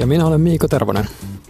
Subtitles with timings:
[0.00, 1.04] Ja minä olen Miiko Tervonen.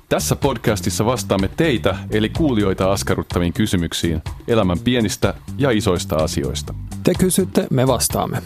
[0.09, 6.75] Tässä podcastissa vastaamme teitä, eli kuulijoita askarruttaviin kysymyksiin elämän pienistä ja isoista asioista.
[7.03, 8.43] Te kysytte, me vastaamme.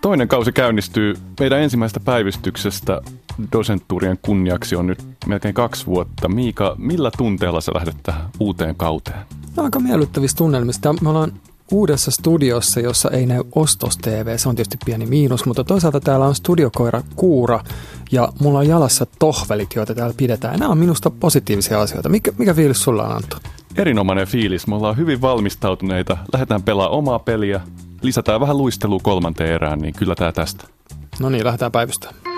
[0.00, 3.00] Toinen kausi käynnistyy meidän ensimmäisestä päivystyksestä
[3.52, 6.28] dosenttuurien kunniaksi on nyt melkein kaksi vuotta.
[6.28, 9.20] Miika, millä tunteella sä lähdet tähän uuteen kauteen?
[9.56, 10.92] Aika miellyttävistä tunnelmista.
[10.92, 11.32] Me ollaan
[11.70, 14.36] uudessa studiossa, jossa ei näy ostos-TV.
[14.36, 17.60] Se on tietysti pieni miinus, mutta toisaalta täällä on studiokoira Kuura
[18.12, 20.58] ja mulla on jalassa tohvelit, joita täällä pidetään.
[20.58, 22.08] Nämä on minusta positiivisia asioita.
[22.08, 23.36] Mikä, mikä fiilis sulla on, Antto?
[23.76, 24.66] Erinomainen fiilis.
[24.66, 26.16] Me ollaan hyvin valmistautuneita.
[26.32, 27.60] Lähdetään pelaamaan omaa peliä.
[28.02, 30.64] Lisätään vähän luistelua kolmanteen erään, niin kyllä tää tästä.
[31.20, 32.29] No niin, lähdetään päivystämään.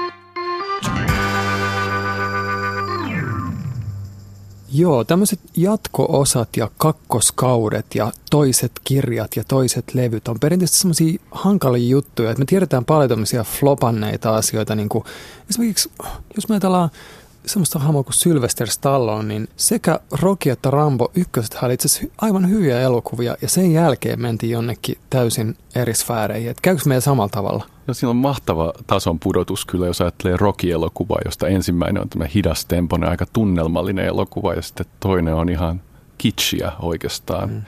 [4.74, 11.88] Joo, tämmöiset jatko-osat ja kakkoskaudet ja toiset kirjat ja toiset levyt on perinteisesti semmoisia hankalia
[11.88, 15.04] juttuja, että me tiedetään paljon tämmöisiä flopanneita asioita, niin kuin
[15.50, 15.90] esimerkiksi
[16.36, 16.90] jos me ajatellaan
[17.46, 22.50] semmoista hahmoa kuin Sylvester Stallone, niin sekä Rocky että Rambo ykköset oli itse asiassa aivan
[22.50, 26.50] hyviä elokuvia ja sen jälkeen mentiin jonnekin täysin eri sfääreihin.
[26.50, 27.71] Että käykö meidän samalla tavalla?
[27.86, 32.64] No siinä on mahtava tason pudotus kyllä, jos ajattelee Rocky-elokuvaa, josta ensimmäinen on tämä hidas
[32.64, 35.80] tempoinen, aika tunnelmallinen elokuva ja sitten toinen on ihan
[36.18, 37.50] kitschiä oikeastaan.
[37.50, 37.62] Mm.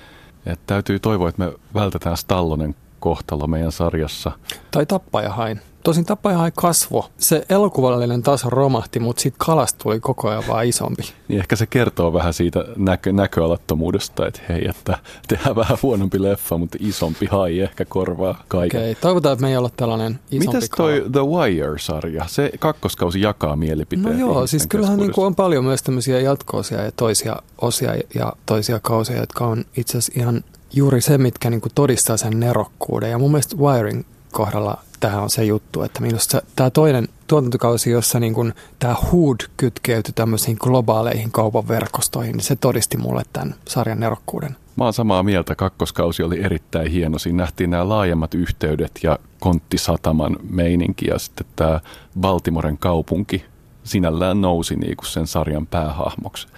[0.46, 4.32] Et täytyy toivoa, että me vältetään Stallonen kohtalo meidän sarjassa.
[4.70, 5.60] Tai tappajahain.
[5.84, 7.10] Tosin tappajahain kasvo.
[7.18, 11.02] Se elokuvallinen taso romahti, mutta siitä kalasta tuli koko ajan vaan isompi.
[11.28, 16.58] Niin ehkä se kertoo vähän siitä näkö, näköalattomuudesta, että hei, että tehdään vähän huonompi leffa,
[16.58, 18.80] mutta isompi hai ehkä korvaa kaiken.
[18.80, 21.10] Okei, okay, toivotaan, että me ei olla tällainen isompi Mites toi kala.
[21.12, 22.24] The Wire-sarja?
[22.26, 24.10] Se kakkoskausi jakaa mielipiteitä.
[24.10, 28.32] No joo, siis kyllähän niin kuin on paljon myös tämmöisiä jatkoosia ja toisia osia ja
[28.46, 33.10] toisia kausia, jotka on itse asiassa ihan juuri se, mitkä niin todistaa sen nerokkuuden.
[33.10, 38.20] Ja mun mielestä Wiring kohdalla tähän on se juttu, että minusta tämä toinen tuotantokausi, jossa
[38.20, 44.00] niin kuin tämä Hood kytkeytyi tämmöisiin globaaleihin kaupan verkostoihin, niin se todisti mulle tämän sarjan
[44.00, 44.56] nerokkuuden.
[44.76, 45.54] Mä oon samaa mieltä.
[45.54, 47.18] Kakkoskausi oli erittäin hieno.
[47.18, 51.80] Siinä nähtiin nämä laajemmat yhteydet ja konttisataman meininki ja sitten tämä
[52.20, 53.44] Baltimoren kaupunki
[53.84, 56.48] sinällään nousi niin kuin sen sarjan päähahmoksi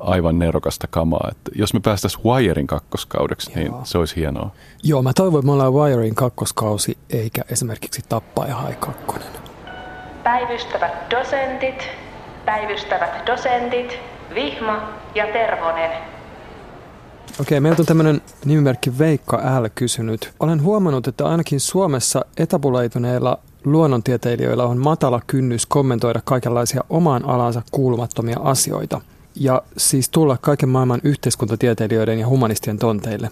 [0.00, 1.28] aivan nerokasta kamaa.
[1.30, 3.76] Että jos me päästäisiin Wirein kakkoskaudeksi, niin Joo.
[3.76, 4.50] niin se olisi hienoa.
[4.82, 9.28] Joo, mä toivon, että me ollaan Wirein kakkoskausi, eikä esimerkiksi Tappaja Hai kakkonen.
[10.24, 11.82] Päivystävät dosentit,
[12.44, 13.98] päivystävät dosentit,
[14.34, 15.90] Vihma ja Tervonen.
[17.40, 20.32] Okei, meiltä on tämmöinen nimimerkki Veikka L kysynyt.
[20.40, 28.36] Olen huomannut, että ainakin Suomessa etabuloituneilla luonnontieteilijöillä on matala kynnys kommentoida kaikenlaisia omaan alansa kuulumattomia
[28.42, 29.00] asioita–
[29.34, 33.30] ja siis tulla kaiken maailman yhteiskuntatieteilijöiden ja humanistien tonteille.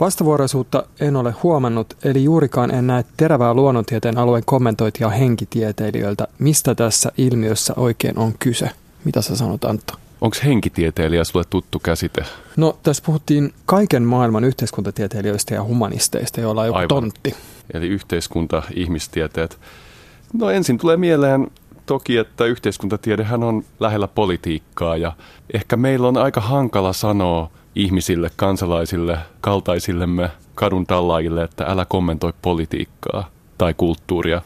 [0.00, 6.28] Vastavuoroisuutta en ole huomannut, eli juurikaan en näe terävää luonnontieteen alueen kommentointia henkitieteilijöiltä.
[6.38, 8.70] Mistä tässä ilmiössä oikein on kyse?
[9.04, 9.94] Mitä sä sanot Antto?
[10.20, 12.24] Onko henkitieteilijä sulle tuttu käsite?
[12.56, 16.88] No tässä puhuttiin kaiken maailman yhteiskuntatieteilijöistä ja humanisteista, joilla on joku Aivan.
[16.88, 17.36] tontti.
[17.74, 19.58] Eli yhteiskunta, ihmistieteet.
[20.32, 21.50] No ensin tulee mieleen
[21.92, 25.12] toki, että yhteiskuntatiedehän on lähellä politiikkaa ja
[25.54, 33.30] ehkä meillä on aika hankala sanoa ihmisille, kansalaisille, kaltaisillemme, kadun tallaajille, että älä kommentoi politiikkaa
[33.58, 34.42] tai kulttuuria.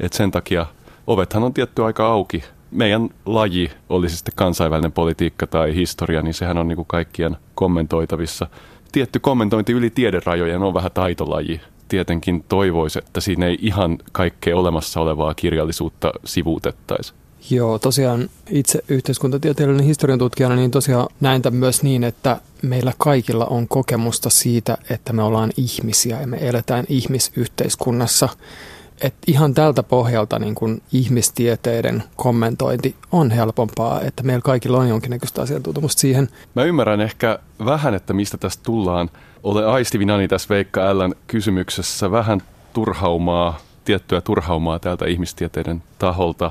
[0.00, 0.66] Et sen takia
[1.06, 2.44] ovethan on tietty aika auki.
[2.70, 8.46] Meidän laji, olisi sitten kansainvälinen politiikka tai historia, niin sehän on niin kuin kaikkien kommentoitavissa.
[8.92, 11.60] Tietty kommentointi yli tiederajojen on vähän taitolaji
[11.94, 17.14] tietenkin toivoisi, että siinä ei ihan kaikkea olemassa olevaa kirjallisuutta sivuutettaisi.
[17.50, 23.46] Joo, tosiaan itse yhteiskuntatieteellinen historian tutkijana, niin tosiaan näen tämän myös niin, että meillä kaikilla
[23.46, 28.28] on kokemusta siitä, että me ollaan ihmisiä ja me eletään ihmisyhteiskunnassa.
[29.00, 35.42] Et ihan tältä pohjalta niin kun ihmistieteiden kommentointi on helpompaa, että meillä kaikilla on jonkinnäköistä
[35.42, 36.28] asiantuntemusta siihen.
[36.54, 39.10] Mä ymmärrän ehkä vähän, että mistä tästä tullaan
[39.44, 42.42] ole aistivinani tässä Veikka Ällän kysymyksessä vähän
[42.72, 46.50] turhaumaa, tiettyä turhaumaa täältä ihmistieteiden taholta.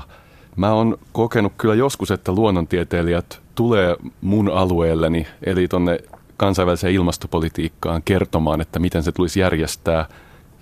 [0.56, 5.98] Mä oon kokenut kyllä joskus, että luonnontieteilijät tulee mun alueelleni, eli tonne
[6.36, 10.06] kansainväliseen ilmastopolitiikkaan kertomaan, että miten se tulisi järjestää.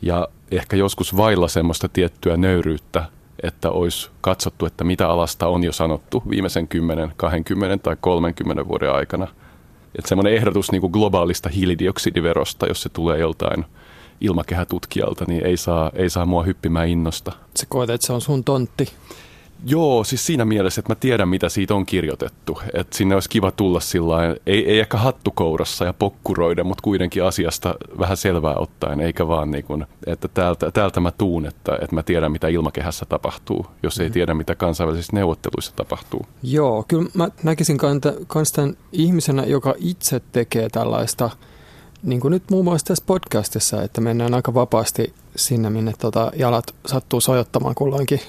[0.03, 3.05] ja ehkä joskus vailla semmoista tiettyä nöyryyttä,
[3.43, 8.93] että olisi katsottu, että mitä alasta on jo sanottu viimeisen 10, 20 tai 30 vuoden
[8.93, 9.29] aikana.
[9.99, 13.65] Että semmoinen ehdotus niin kuin globaalista hiilidioksidiverosta, jos se tulee joltain
[14.21, 17.33] ilmakehätutkijalta, niin ei saa, ei saa mua hyppimään innosta.
[17.57, 18.89] Se koet, että se on sun tontti.
[19.67, 22.61] Joo, siis siinä mielessä, että mä tiedän, mitä siitä on kirjoitettu.
[22.75, 24.17] Että sinne olisi kiva tulla sillä
[24.47, 29.65] ei, ei ehkä hattukourassa ja pokkuroida, mutta kuitenkin asiasta vähän selvää ottaen, eikä vaan niin
[29.65, 34.09] kuin, että täältä, täältä mä tuun, että, että mä tiedän, mitä ilmakehässä tapahtuu, jos ei
[34.09, 34.13] mm.
[34.13, 36.27] tiedä, mitä kansainvälisissä neuvotteluissa tapahtuu.
[36.43, 37.79] Joo, kyllä mä näkisin
[38.35, 41.31] myös tämän ihmisenä, joka itse tekee tällaista,
[42.03, 46.75] niin kuin nyt muun muassa tässä podcastissa, että mennään aika vapaasti sinne, minne tota jalat
[46.87, 48.21] sattuu sojottamaan kulloinkin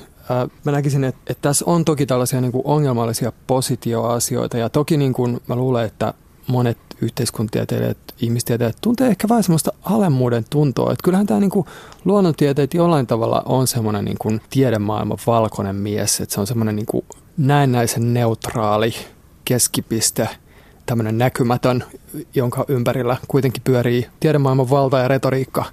[0.63, 5.13] mä näkisin, että, että tässä on toki tällaisia niin kuin ongelmallisia positioasioita ja toki niin
[5.13, 6.13] kuin mä luulen, että
[6.47, 10.91] monet yhteiskuntatieteilijät, ihmistieteilijät tuntee ehkä vähän semmoista alemmuuden tuntoa.
[10.91, 11.65] Että kyllähän tämä niin kuin
[12.05, 16.85] luonnontieteet jollain tavalla on semmoinen niin kuin tiedemaailman valkoinen mies, että se on semmoinen niin
[16.85, 17.05] kuin
[17.37, 18.93] näennäisen neutraali
[19.45, 20.29] keskipiste,
[20.85, 21.83] tämmöinen näkymätön,
[22.35, 25.65] jonka ympärillä kuitenkin pyörii tiedemaailman valta ja retoriikka.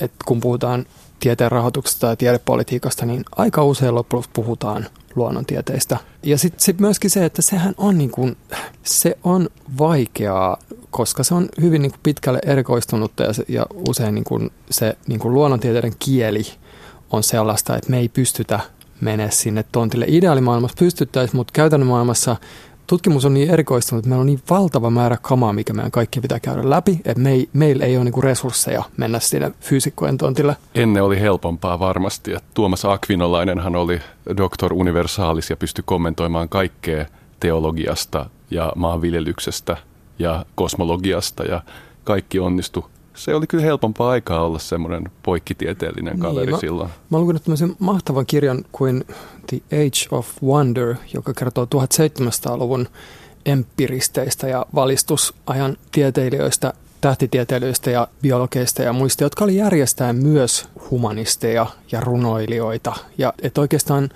[0.00, 0.86] Et kun puhutaan
[1.20, 5.96] tieteen rahoituksesta ja tiedepolitiikasta, niin aika usein loppujen puhutaan luonnontieteistä.
[6.22, 8.36] Ja sitten sit myöskin se, että sehän on, niin kuin,
[8.82, 9.48] se on
[9.78, 10.58] vaikeaa,
[10.90, 14.96] koska se on hyvin niin kuin pitkälle erikoistunutta ja, se, ja usein niin kuin se
[15.06, 16.46] niin kuin luonnontieteiden kieli
[17.10, 18.60] on sellaista, että me ei pystytä
[19.00, 20.04] mene sinne tontille.
[20.08, 22.36] Ideaalimaailmassa pystyttäisiin, mutta käytännön maailmassa
[22.86, 26.40] tutkimus on niin erikoistunut, että meillä on niin valtava määrä kamaa, mikä meidän kaikki pitää
[26.40, 30.56] käydä läpi, että me ei, meillä ei ole niinku resursseja mennä sinne fyysikkojen tontille.
[30.74, 32.32] Ennen oli helpompaa varmasti.
[32.32, 34.00] Että Tuomas Akvinolainenhan oli
[34.36, 37.06] doktor universaalis ja pystyi kommentoimaan kaikkea
[37.40, 39.76] teologiasta ja maanviljelyksestä
[40.18, 41.62] ja kosmologiasta ja
[42.04, 42.84] kaikki onnistui
[43.16, 46.88] se oli kyllä helpompaa aikaa olla semmoinen poikkitieteellinen kaveri niin, silloin.
[46.88, 49.04] Mä, mä lukenut tämmöisen mahtavan kirjan kuin
[49.46, 52.88] The Age of Wonder, joka kertoo 1700-luvun
[53.46, 62.00] empiristeistä ja valistusajan tieteilijöistä, tähtitieteilijöistä ja biologeista ja muista, jotka oli järjestäen myös humanisteja ja
[62.00, 62.92] runoilijoita.
[63.18, 64.08] Ja että oikeastaan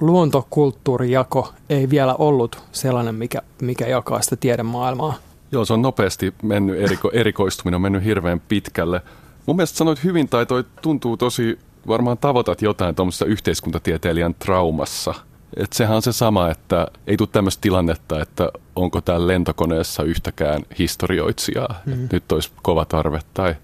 [0.00, 5.14] luontokulttuurijako ei vielä ollut sellainen, mikä, mikä jakaa sitä tiedemaailmaa.
[5.54, 9.00] Joo, se on nopeasti mennyt, eriko, erikoistuminen on mennyt hirveän pitkälle.
[9.46, 15.14] Mun mielestä sanoit hyvin, tai toi tuntuu tosi, varmaan tavoitat jotain tuommoisessa yhteiskuntatieteilijän traumassa.
[15.56, 20.62] Et sehän on se sama, että ei tule tämmöistä tilannetta, että onko täällä lentokoneessa yhtäkään
[20.78, 21.82] historioitsijaa.
[21.86, 22.08] Mm.
[22.12, 23.54] Nyt olisi kova tarve, tai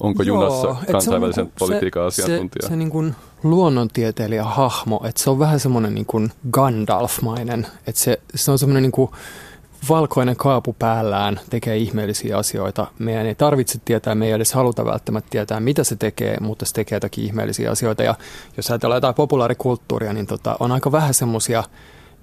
[0.00, 2.62] onko Joo, junassa kansainvälisen niinku, politiikan se, asiantuntija.
[2.62, 8.00] Se, se niin kuin luonnontieteilijä hahmo, että se on vähän semmoinen niin kuin Gandalf-mainen, että
[8.00, 9.10] se, se on semmoinen niin kuin
[9.88, 12.86] valkoinen kaapu päällään tekee ihmeellisiä asioita.
[12.98, 16.74] Meidän ei tarvitse tietää, me ei edes haluta välttämättä tietää, mitä se tekee, mutta se
[16.74, 18.02] tekee jotakin ihmeellisiä asioita.
[18.02, 18.14] Ja
[18.56, 21.64] jos ajatellaan jotain populaarikulttuuria, niin tota, on aika vähän semmoisia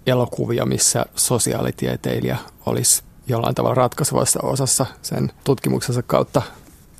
[0.07, 6.41] elokuvia, missä sosiaalitieteilijä olisi jollain tavalla ratkaisevassa osassa sen tutkimuksensa kautta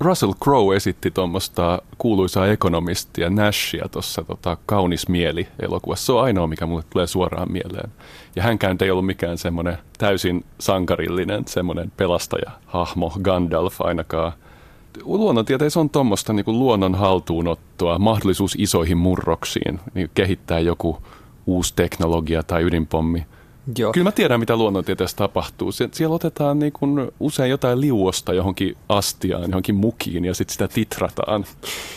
[0.00, 6.06] Russell Crowe esitti tuommoista kuuluisaa ekonomistia Nashia tuossa tota, Kaunis mieli elokuvassa.
[6.06, 7.92] Se on ainoa, mikä mulle tulee suoraan mieleen.
[8.38, 14.32] Ja hänkään ei ollut mikään semmoinen täysin sankarillinen, semmoinen pelastaja-hahmo, Gandalf ainakaan.
[15.02, 21.02] Luonnontieteissä on tuommoista niin luonnon haltuunottoa, mahdollisuus isoihin murroksiin, niin kehittää joku
[21.46, 23.26] uusi teknologia tai ydinpommi–
[23.78, 23.92] Joo.
[23.92, 25.72] Kyllä mä tiedän, mitä luonnontieteessä tapahtuu.
[25.72, 30.68] Sie- siellä otetaan niin kuin usein jotain liuosta johonkin astiaan, johonkin mukiin ja sitten sitä
[30.68, 31.44] titrataan.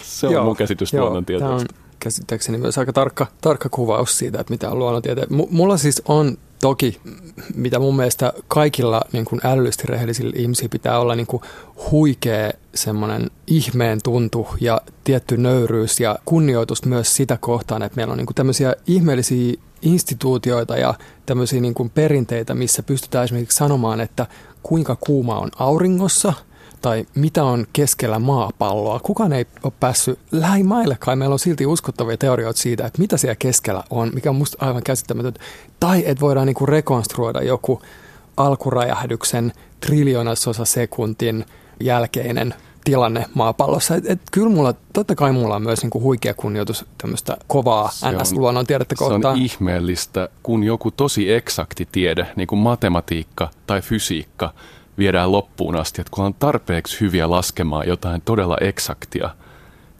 [0.01, 0.45] Se on Joo.
[0.45, 1.03] mun käsitys Joo.
[1.03, 1.73] luonnontieteestä.
[2.03, 5.25] Käsittääkseni myös aika tarkka, tarkka kuvaus siitä, että mitä on luonnontiete.
[5.29, 7.01] M- mulla siis on toki,
[7.55, 11.43] mitä mun mielestä kaikilla niin kuin älyllisesti rehellisillä ihmisillä pitää olla niin kuin
[11.91, 18.17] huikea semmoinen ihmeen tuntu ja tietty nöyryys ja kunnioitus myös sitä kohtaan, että meillä on
[18.17, 20.93] niin kuin tämmöisiä ihmeellisiä instituutioita ja
[21.25, 24.27] tämmöisiä niin kuin perinteitä, missä pystytään esimerkiksi sanomaan, että
[24.63, 26.33] kuinka kuuma on auringossa
[26.81, 28.99] tai mitä on keskellä maapalloa.
[28.99, 31.17] Kukaan ei ole päässyt lähimaillekaan.
[31.17, 34.83] Meillä on silti uskottavia teorioita siitä, että mitä siellä keskellä on, mikä on musta aivan
[34.83, 35.39] käsittämätöntä.
[35.79, 37.81] Tai että voidaan niin kuin rekonstruoida joku
[38.37, 41.45] alkuräjähdyksen triljoonasosa sekuntin
[41.79, 43.95] jälkeinen tilanne maapallossa.
[43.95, 48.95] Et, et kyllä mulla, totta kai mulla on myös niinku huikea kunnioitus tämmöistä kovaa NS-luonnontiedettä
[48.95, 49.21] kohtaan.
[49.21, 54.53] Se on ihmeellistä, kun joku tosi eksakti tiede, niin kuin matematiikka tai fysiikka,
[55.01, 59.29] viedään loppuun asti, että kun on tarpeeksi hyviä laskemaan jotain todella eksaktia,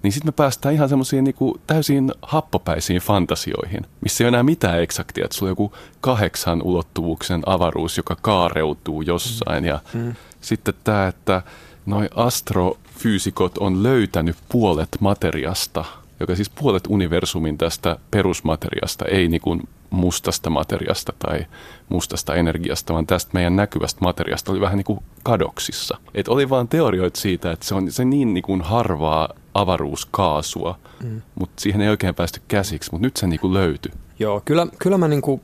[0.04, 1.36] niin sitten me päästään ihan semmoisiin niin
[1.68, 7.42] täysin happopäisiin fantasioihin, missä ei ole enää mitään eksaktia, että sulla on joku kahdeksan ulottuvuuksen
[7.46, 10.14] avaruus, joka kaareutuu jossain, ja mm.
[10.42, 11.42] sitten tämä, että
[11.86, 15.86] noi astro fyysikot on löytänyt puolet materiasta,
[16.22, 21.46] joka siis puolet universumin tästä perusmateriasta, ei niin kuin mustasta materiasta tai
[21.90, 25.98] mustasta energiasta, vaan tästä meidän näkyvästä materiasta oli vähän niin kuin kadoksissa.
[26.14, 31.22] Et oli vaan teorioita siitä, että se on se niin, niin kuin harvaa avaruuskaasua, mm.
[31.36, 33.92] mutta siihen ei oikein päästy käsiksi, mutta nyt se niin kuin löytyi.
[34.20, 35.42] Joo, kyllä, kyllä mä niin kuin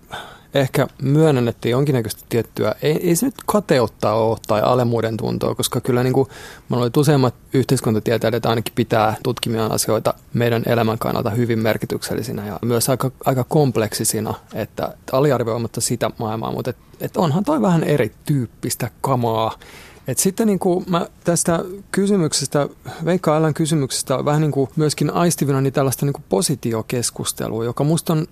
[0.54, 5.82] ehkä myönnän, että jonkinnäköistä tiettyä, ei, ei se nyt kateutta ole tai alemuuden tuntoa, koska
[5.82, 6.28] kyllä niin kuin,
[6.70, 12.90] mä olen useimmat yhteiskuntatieteilijät ainakin pitää tutkimia asioita meidän elämän kannalta hyvin merkityksellisinä ja myös
[12.90, 19.56] aika, aika kompleksisina, että aliarvioimatta sitä maailmaa, mutta et, et onhan toi vähän erityyppistä kamaa.
[20.08, 21.60] Et sitten niin kuin mä tästä
[21.92, 22.70] kysymyksestä,
[23.06, 28.14] Veikka Alan kysymyksestä vähän niin kuin myöskin aistivina niin tällaista niin kuin positiokeskustelua, joka musta
[28.14, 28.28] on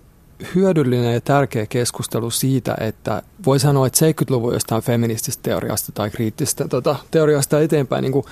[0.56, 6.68] hyödyllinen ja tärkeä keskustelu siitä, että voi sanoa, että 70-luvun jostain feminististä teoriasta tai kriittisestä
[6.68, 8.26] tota, teoriasta eteenpäin niin kuin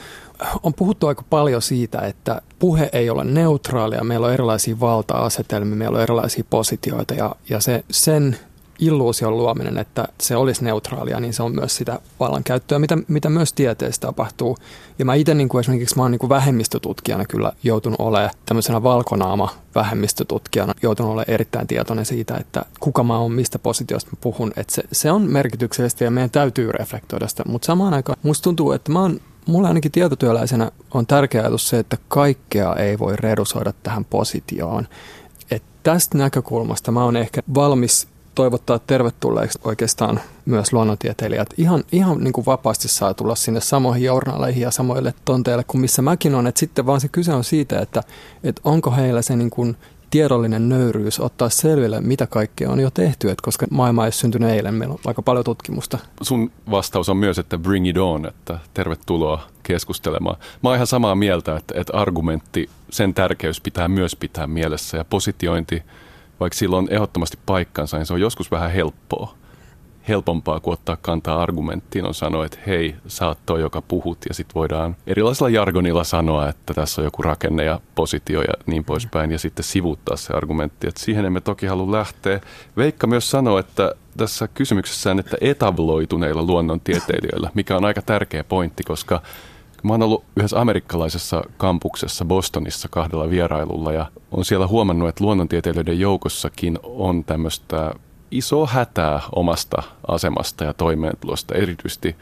[0.63, 5.95] on puhuttu aika paljon siitä, että puhe ei ole neutraalia, meillä on erilaisia valta-asetelmia, meillä
[5.95, 8.37] on erilaisia positioita ja, ja se, sen
[8.79, 13.53] illuusion luominen, että se olisi neutraalia, niin se on myös sitä vallankäyttöä, mitä, mitä myös
[13.53, 14.57] tieteessä tapahtuu.
[14.99, 19.49] Ja mä itse niin kuin esimerkiksi mä oon niin vähemmistötutkijana kyllä joutunut olemaan tämmöisenä valkonaama
[19.75, 24.53] vähemmistötutkijana joutunut olemaan erittäin tietoinen siitä, että kuka mä oon, mistä positiosta mä puhun.
[24.55, 27.43] Että se, se on merkityksellistä ja meidän täytyy reflektoida sitä.
[27.47, 31.79] Mutta samaan aikaan musta tuntuu, että mä oon Mulle ainakin tietotyöläisenä on tärkeä ajatus se,
[31.79, 34.87] että kaikkea ei voi redusoida tähän positioon.
[35.51, 41.53] Et tästä näkökulmasta mä oon ehkä valmis toivottaa tervetulleeksi oikeastaan myös luonnontieteilijät.
[41.57, 46.01] Ihan, ihan niin kuin vapaasti saa tulla sinne samoihin journaaleihin ja samoille tonteille kuin missä
[46.01, 46.47] mäkin on.
[46.47, 48.03] Et sitten vaan se kyse on siitä, että,
[48.43, 49.77] että onko heillä se niin kuin
[50.09, 54.73] tiedollinen nöyryys ottaa selville, mitä kaikkea on jo tehty, että koska maailma ei syntynyt eilen,
[54.73, 55.97] meillä on aika paljon tutkimusta.
[56.21, 60.37] Sun vastaus on myös, että bring it on, että tervetuloa keskustelemaan.
[60.63, 65.05] Mä oon ihan samaa mieltä, että, että argumentti, sen tärkeys pitää myös pitää mielessä ja
[65.05, 65.83] positiointi–
[66.39, 69.35] vaikka sillä on ehdottomasti paikkansa, niin se on joskus vähän helppoa.
[70.07, 74.33] Helpompaa kuin ottaa kantaa argumenttiin on sanoa, että hei, sä oot toi, joka puhut, ja
[74.33, 79.31] sitten voidaan erilaisella jargonilla sanoa, että tässä on joku rakenne ja positio ja niin poispäin,
[79.31, 80.87] ja sitten sivuttaa se argumentti.
[80.87, 82.41] että siihen emme toki halua lähteä.
[82.77, 89.21] Veikka myös sanoi, että tässä kysymyksessään, että etabloituneilla luonnontieteilijöillä, mikä on aika tärkeä pointti, koska
[89.83, 95.99] Mä oon ollut yhdessä amerikkalaisessa kampuksessa Bostonissa kahdella vierailulla ja on siellä huomannut, että luonnontieteilijöiden
[95.99, 97.93] joukossakin on tämmöistä
[98.31, 102.15] isoa hätää omasta asemasta ja toimeentulosta, erityisesti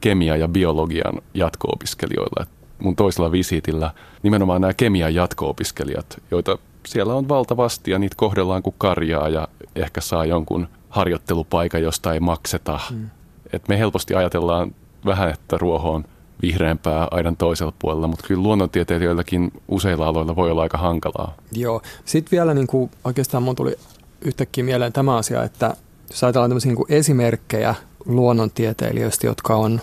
[0.00, 2.46] kemia- ja biologian jatko-opiskelijoilla.
[2.78, 3.90] mun toisella visiitillä
[4.22, 10.00] nimenomaan nämä kemian jatko-opiskelijat, joita siellä on valtavasti ja niitä kohdellaan kuin karjaa ja ehkä
[10.00, 12.80] saa jonkun harjoittelupaikan, josta ei makseta.
[12.90, 13.10] Mm.
[13.52, 14.74] Et me helposti ajatellaan
[15.04, 16.04] vähän, että ruoho on
[16.42, 21.34] vihreämpää aidan toisella puolella, mutta kyllä luonnontieteilijöilläkin useilla aloilla voi olla aika hankalaa.
[21.52, 21.82] Joo.
[22.04, 23.76] Sitten vielä niin kuin, oikeastaan mun tuli
[24.20, 25.74] yhtäkkiä mieleen tämä asia, että
[26.10, 27.74] jos ajatellaan tämmöisiä niin esimerkkejä
[28.06, 29.80] luonnontieteilijöistä, jotka on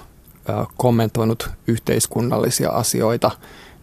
[0.78, 3.32] kommentoinut yhteiskunnallisia asioita,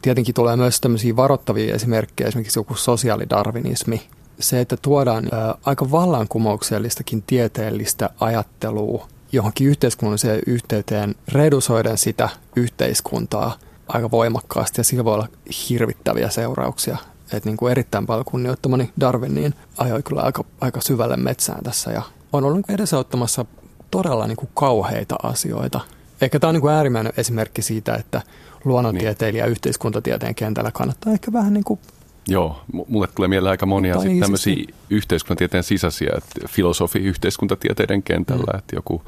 [0.03, 4.03] tietenkin tulee myös tämmöisiä varoittavia esimerkkejä, esimerkiksi joku sosiaalidarvinismi,
[4.41, 5.25] se, että tuodaan
[5.65, 15.15] aika vallankumouksellistakin tieteellistä ajattelua johonkin yhteiskunnalliseen yhteyteen redusoiden sitä yhteiskuntaa aika voimakkaasti ja sillä voi
[15.15, 15.29] olla
[15.69, 16.97] hirvittäviä seurauksia.
[17.33, 21.91] Että niin kuin erittäin paljon kunnioittamani Darwin niin ajoi kyllä aika, aika syvälle metsään tässä
[21.91, 23.45] ja on ollut edesauttamassa
[23.91, 25.81] todella niin kuin kauheita asioita.
[26.21, 28.23] Ehkä tämä on niin kuin äärimmäinen esimerkki siitä, että
[28.65, 29.51] luonnontieteilijä niin.
[29.51, 31.81] yhteiskuntatieteen kentällä kannattaa ehkä vähän niin kuin
[32.29, 38.59] Joo, mulle tulee mieleen aika monia sit tämmöisiä yhteiskuntatieteen sisäisiä, että filosofi yhteiskuntatieteiden kentällä, mm.
[38.59, 39.03] että joku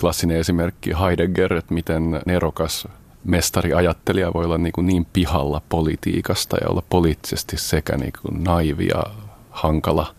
[0.00, 2.88] klassinen esimerkki Heidegger, että miten nerokas
[3.24, 8.86] mestariajattelija voi olla niin, kuin niin pihalla politiikasta ja olla poliittisesti sekä niin kuin naivi
[8.86, 9.02] ja
[9.50, 10.14] hankala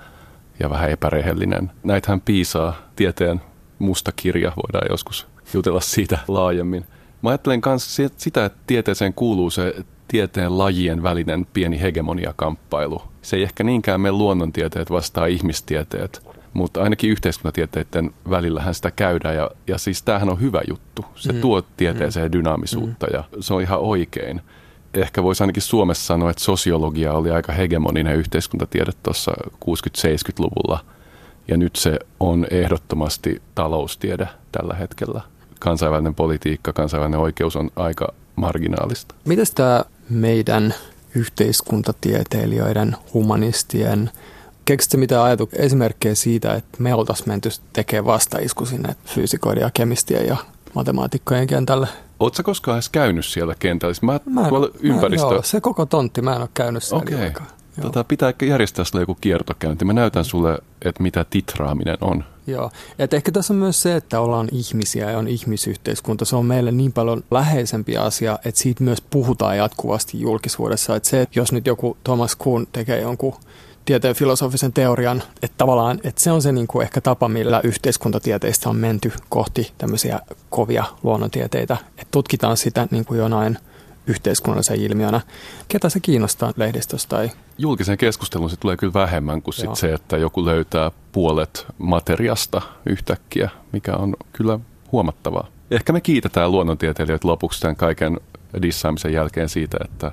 [0.59, 1.71] ja vähän epärehellinen.
[1.83, 3.41] Näitähän piisaa tieteen
[3.79, 6.85] musta kirja, voidaan joskus jutella siitä laajemmin.
[7.21, 9.75] Mä ajattelen myös sitä, että tieteeseen kuuluu se
[10.07, 13.01] tieteen lajien välinen pieni hegemoniakamppailu.
[13.21, 19.51] Se ei ehkä niinkään mene luonnontieteet vastaan ihmistieteet, mutta ainakin yhteiskuntatieteiden välillähän sitä käydään ja,
[19.67, 21.05] ja siis tämähän on hyvä juttu.
[21.15, 21.41] Se mm.
[21.41, 22.31] tuo tieteeseen mm.
[22.31, 23.13] dynaamisuutta mm.
[23.13, 24.41] ja se on ihan oikein.
[24.93, 29.31] Ehkä voisi ainakin Suomessa sanoa, että sosiologia oli aika hegemoninen yhteiskuntatiede tuossa
[29.65, 30.85] 60-70-luvulla
[31.47, 35.21] ja nyt se on ehdottomasti taloustiede tällä hetkellä.
[35.59, 39.15] Kansainvälinen politiikka, kansainvälinen oikeus on aika marginaalista.
[39.25, 40.73] Miten tämä meidän
[41.15, 44.11] yhteiskuntatieteilijöiden, humanistien,
[44.65, 50.27] keksitte mitä ajatu esimerkkejä siitä, että me oltaisiin menty tekemään vastaisku sinne fyysikoiden ja kemistien
[50.27, 50.37] ja
[50.73, 51.87] matemaatikkojen kentälle?
[52.19, 53.93] Oletko koskaan edes käynyt siellä kentällä?
[53.93, 55.27] Siis Mä, Mä en, tuolla ympäristö...
[55.27, 57.05] Mä, joo, se koko tontti, mä en ole käynyt siellä.
[57.77, 57.81] Joo.
[57.81, 59.85] Tota, pitää järjestää sulle joku kiertokäynti.
[59.85, 62.23] Mä näytän sulle, että mitä titraaminen on.
[62.47, 62.71] Joo.
[62.99, 66.25] Et ehkä tässä on myös se, että ollaan ihmisiä ja on ihmisyhteiskunta.
[66.25, 70.95] Se on meille niin paljon läheisempi asia, että siitä myös puhutaan jatkuvasti julkisuudessa.
[70.95, 73.35] Että se, että jos nyt joku Thomas Kuhn tekee jonkun
[73.85, 78.69] tieteen filosofisen teorian, että tavallaan että se on se niin kuin ehkä tapa, millä yhteiskuntatieteistä
[78.69, 81.77] on menty kohti tämmöisiä kovia luonnontieteitä.
[81.89, 83.57] Että tutkitaan sitä niin kuin jonain
[84.07, 85.21] yhteiskunnallisen ilmiönä.
[85.67, 89.75] Ketä se kiinnostaa lehdistöstä tai Julkisen keskustelun se tulee kyllä vähemmän kuin sit Joo.
[89.75, 94.59] se, että joku löytää puolet materiasta yhtäkkiä, mikä on kyllä
[94.91, 95.47] huomattavaa.
[95.71, 98.19] Ehkä me kiitetään luonnontieteilijöitä lopuksi tämän kaiken
[98.61, 100.11] dissaamisen jälkeen siitä, että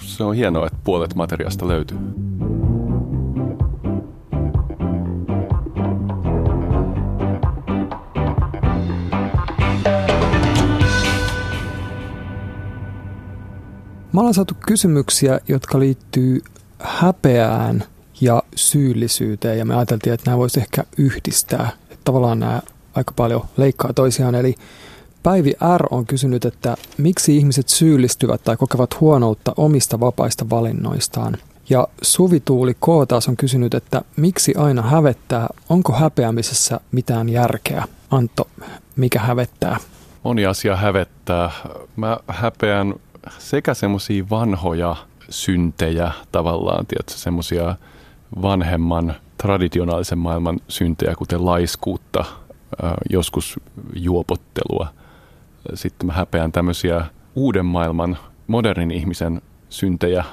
[0.00, 1.98] se on hienoa, että puolet materiasta löytyy.
[14.18, 16.42] Me ollaan saatu kysymyksiä, jotka liittyy
[16.78, 17.84] häpeään
[18.20, 21.70] ja syyllisyyteen ja me ajateltiin, että nämä voisi ehkä yhdistää.
[21.90, 22.62] Että tavallaan nämä
[22.94, 24.34] aika paljon leikkaa toisiaan.
[24.34, 24.54] Eli
[25.22, 25.86] Päivi R.
[25.90, 31.36] on kysynyt, että miksi ihmiset syyllistyvät tai kokevat huonoutta omista vapaista valinnoistaan.
[31.70, 32.86] Ja Suvi Tuuli K.
[33.08, 37.84] taas on kysynyt, että miksi aina hävettää, onko häpeämisessä mitään järkeä?
[38.10, 38.48] Antto,
[38.96, 39.76] mikä hävettää?
[40.22, 41.50] Moni asia hävettää.
[41.96, 42.94] Mä häpeän
[43.38, 44.96] sekä semmoisia vanhoja
[45.30, 47.76] syntejä tavallaan, semmoisia
[48.42, 52.24] vanhemman traditionaalisen maailman syntejä, kuten laiskuutta,
[53.10, 53.60] joskus
[53.94, 54.88] juopottelua.
[55.74, 60.24] Sitten mä häpeän tämmöisiä uuden maailman, modernin ihmisen syntejä,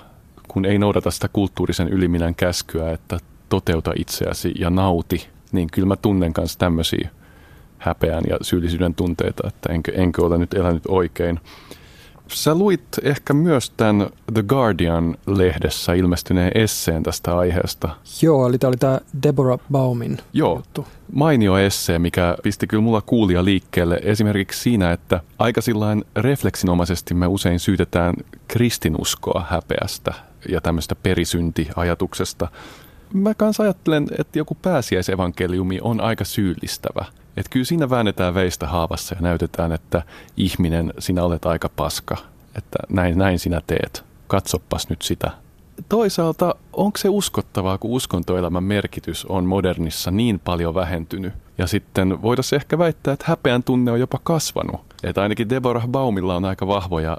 [0.47, 5.95] kun ei noudata sitä kulttuurisen yliminän käskyä, että toteuta itseäsi ja nauti, niin kyllä mä
[5.95, 7.09] tunnen myös tämmöisiä
[7.77, 11.39] häpeän ja syyllisyyden tunteita, että enkö, enkö ole nyt elänyt oikein.
[12.27, 17.89] Sä luit ehkä myös tämän The Guardian-lehdessä ilmestyneen esseen tästä aiheesta.
[18.21, 20.87] Joo, eli tämä oli tämä Deborah Baumin Joo, juttu.
[21.13, 27.27] mainio essee, mikä pisti kyllä mulla kuulia liikkeelle esimerkiksi siinä, että aika sillain refleksinomaisesti me
[27.27, 28.13] usein syytetään
[28.47, 30.13] kristinuskoa häpeästä
[30.49, 32.47] ja tämmöistä perisyntiajatuksesta.
[33.13, 37.05] Mä kanssa ajattelen, että joku pääsiäisevankeliumi on aika syyllistävä.
[37.37, 40.03] Että kyllä siinä väännetään veistä haavassa ja näytetään, että
[40.37, 42.17] ihminen, sinä olet aika paska.
[42.55, 44.03] Että näin, näin sinä teet.
[44.27, 45.31] Katsopas nyt sitä.
[45.89, 51.33] Toisaalta onko se uskottavaa, kun uskontoelämän merkitys on modernissa niin paljon vähentynyt?
[51.57, 54.81] Ja sitten voitaisiin ehkä väittää, että häpeän tunne on jopa kasvanut.
[55.03, 57.17] Että ainakin Deborah Baumilla on aika vahvoja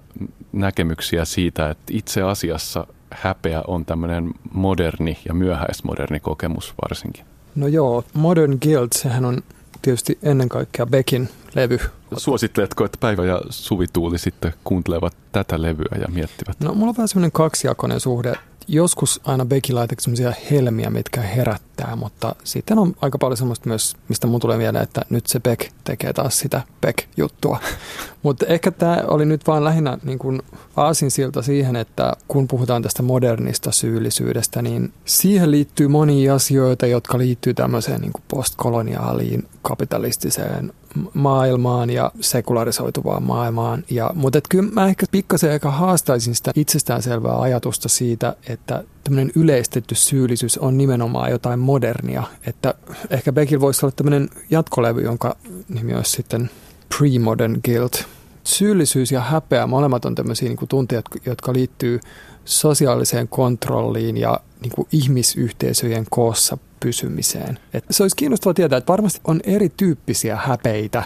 [0.52, 7.24] näkemyksiä siitä, että itse asiassa häpeä on tämmöinen moderni ja myöhäismoderni kokemus varsinkin.
[7.54, 9.42] No joo, Modern Guilt, sehän on
[9.82, 11.78] tietysti ennen kaikkea Beckin levy.
[12.16, 16.60] Suositteletko, että Päivä ja Suvi Tuuli sitten kuuntelevat tätä levyä ja miettivät?
[16.60, 18.34] No mulla on vähän semmoinen kaksijakoinen suhde.
[18.68, 23.96] Joskus aina Becky laitettu semmoisia helmiä, mitkä herättää, mutta sitten on aika paljon semmoista myös,
[24.08, 27.58] mistä mun tulee mieleen, että nyt se Beck tekee taas sitä Beck-juttua.
[28.22, 30.42] mutta ehkä tämä oli nyt vaan lähinnä niin kuin
[30.76, 37.54] aasinsilta siihen, että kun puhutaan tästä modernista syyllisyydestä, niin siihen liittyy monia asioita, jotka liittyy
[37.54, 40.72] tämmöiseen niin kuin postkoloniaaliin kapitalistiseen
[41.14, 43.84] maailmaan ja sekularisoituvaan maailmaan.
[43.90, 49.32] Ja, mutta et kyllä mä ehkä pikkasen aika haastaisin sitä itsestäänselvää ajatusta siitä, että tämmöinen
[49.36, 52.22] yleistetty syyllisyys on nimenomaan jotain modernia.
[52.46, 52.74] Että
[53.10, 55.36] ehkä Beckillä voisi olla tämmöinen jatkolevy, jonka
[55.68, 56.50] nimi olisi sitten
[56.94, 58.04] Pre-Modern Guilt.
[58.44, 62.00] Syyllisyys ja häpeä, molemmat on tämmöisiä niin tunteja, jotka liittyy
[62.46, 67.58] sosiaaliseen kontrolliin ja niin kuin ihmisyhteisöjen koossa pysymiseen.
[67.74, 71.04] Et se olisi kiinnostavaa tietää, että varmasti on erityyppisiä häpeitä,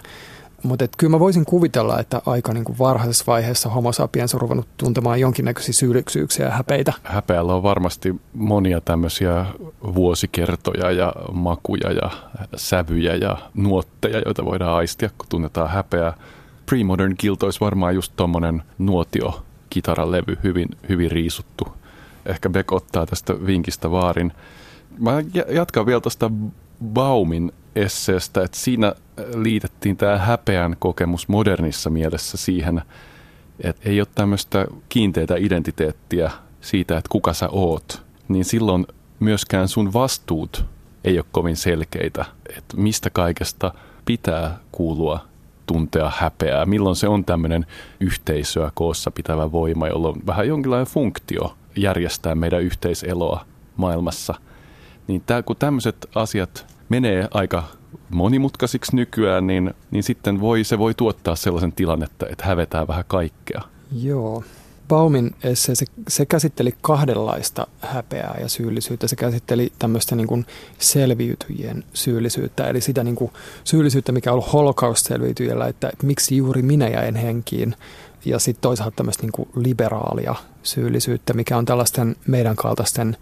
[0.62, 4.40] mutta et kyllä mä voisin kuvitella, että aika niin kuin varhaisessa vaiheessa homo sapiens on
[4.40, 6.92] ruvennut tuntemaan jonkinnäköisiä syyllisyyksiä ja häpeitä.
[7.03, 9.46] Häpeällä on varmasti monia tämmöisiä
[9.94, 12.11] vuosikertoja ja makuja ja
[12.57, 16.14] sävyjä ja nuotteja, joita voidaan aistia, kun tunnetaan häpeää.
[16.66, 21.68] Pre-Modern Guilt olisi varmaan just tommonen nuotio kitaralevy, hyvin, hyvin riisuttu.
[22.26, 24.33] Ehkä Beck ottaa tästä vinkistä vaarin.
[24.98, 25.12] Mä
[25.48, 26.30] jatkan vielä tuosta
[26.85, 28.94] Baumin esseestä, että siinä
[29.35, 32.83] liitettiin tämä häpeän kokemus modernissa mielessä siihen,
[33.61, 36.30] että ei ole tämmöistä kiinteitä identiteettiä
[36.61, 38.87] siitä, että kuka sä oot, niin silloin
[39.20, 40.64] myöskään sun vastuut
[41.04, 42.24] ei ole kovin selkeitä,
[42.56, 45.30] että mistä kaikesta pitää kuulua
[45.66, 47.66] tuntea häpeää, milloin se on tämmöinen
[48.01, 53.44] yhteisöä koossa pitävä voima, jolla on vähän jonkinlainen funktio järjestää meidän yhteiseloa
[53.77, 54.35] maailmassa.
[55.07, 57.64] Niin tää, kun tämmöiset asiat menee aika
[58.11, 63.61] monimutkaisiksi nykyään, niin, niin sitten voi, se voi tuottaa sellaisen tilannetta, että hävetään vähän kaikkea.
[64.03, 64.44] Joo.
[64.90, 69.07] Baumin esse, se, se käsitteli kahdenlaista häpeää ja syyllisyyttä.
[69.09, 70.46] Se käsitteli tämmöistä niin kuin
[70.79, 73.33] selviytyjien syyllisyyttä, eli sitä niin kuin
[73.64, 77.76] syyllisyyttä, mikä on ollut holocaust-selviytyjällä, että, miksi juuri minä jäin henkiin.
[78.24, 83.16] Ja sitten toisaalta tämmöistä niin kuin liberaalia syyllisyyttä, mikä on tällaisten meidän kaltaisten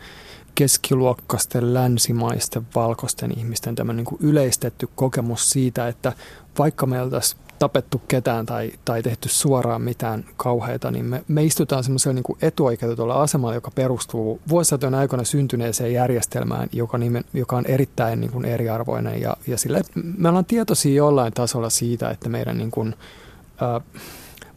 [0.54, 6.12] keskiluokkaisten, länsimaisten, valkoisten ihmisten tämmöinen niin kuin yleistetty kokemus siitä, että
[6.58, 11.84] vaikka meillä tässä tapettu ketään tai, tai tehty suoraan mitään kauheita, niin me, me istutaan
[11.84, 18.20] semmoisella niin etuoikeutetulla asemalla, joka perustuu vuosisatojen aikana syntyneeseen järjestelmään, joka, nimen, joka on erittäin
[18.20, 19.20] niin kuin eriarvoinen.
[19.20, 19.82] Ja, ja sille,
[20.18, 22.94] me ollaan tietoisia jollain tasolla siitä, että meidän niin kuin,
[23.62, 23.82] äh,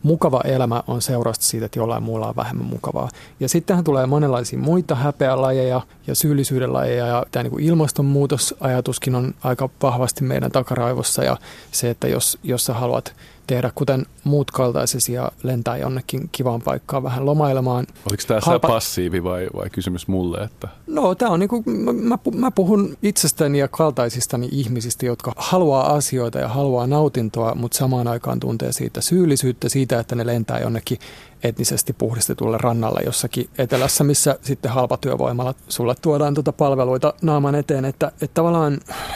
[0.04, 3.10] mukava elämä on seurausta siitä, että jollain muulla on vähemmän mukavaa.
[3.40, 9.70] Ja sittenhän tulee monenlaisia muita häpeälajeja ja syyllisyyden lajeja ja tämä niin ilmastonmuutosajatuskin on aika
[9.82, 11.38] vahvasti meidän takaraivossa ja
[11.72, 13.16] se, että jos, jos sä haluat
[13.52, 17.88] tehdä kuten muut kaltaisesi ja lentää jonnekin kivaan paikkaan vähän lomailemaan.
[18.10, 18.68] Oliko tämä Halpa...
[18.68, 20.44] passiivi vai, vai kysymys mulle?
[20.44, 20.68] Että...
[20.88, 21.64] No tämä on niin kuin,
[21.96, 28.08] mä, mä puhun itsestäni ja kaltaisistani ihmisistä, jotka haluaa asioita ja haluaa nautintoa, mutta samaan
[28.08, 30.98] aikaan tuntee siitä syyllisyyttä siitä, että ne lentää jonnekin
[31.44, 38.08] etnisesti puhdistetulle rannalle jossakin etelässä, missä sitten halpatyövoimalla sulle tuodaan tuota palveluita naaman eteen, että,
[38.08, 38.74] että tavallaan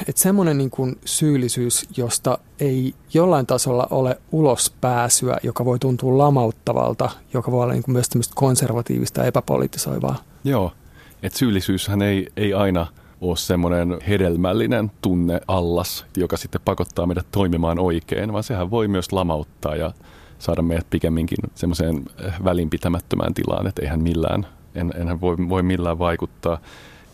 [0.08, 7.10] että semmoinen niin kuin syyllisyys, josta ei jollain tasolla ole ulospääsyä, joka voi tuntua lamauttavalta,
[7.34, 10.16] joka voi olla niin kuin myös tämmöistä konservatiivista epäpolitisoivaa.
[10.44, 10.72] Joo,
[11.24, 12.88] että syyllisyyshän ei, ei aina
[13.22, 19.12] ole semmoinen hedelmällinen tunne allas, joka sitten pakottaa meidät toimimaan oikein, vaan sehän voi myös
[19.12, 19.92] lamauttaa ja
[20.40, 26.00] saada meidät pikemminkin semmoiseen eh, välinpitämättömään tilaan, että eihän millään, en, enhän voi, voi millään
[26.00, 26.58] vaikuttaa.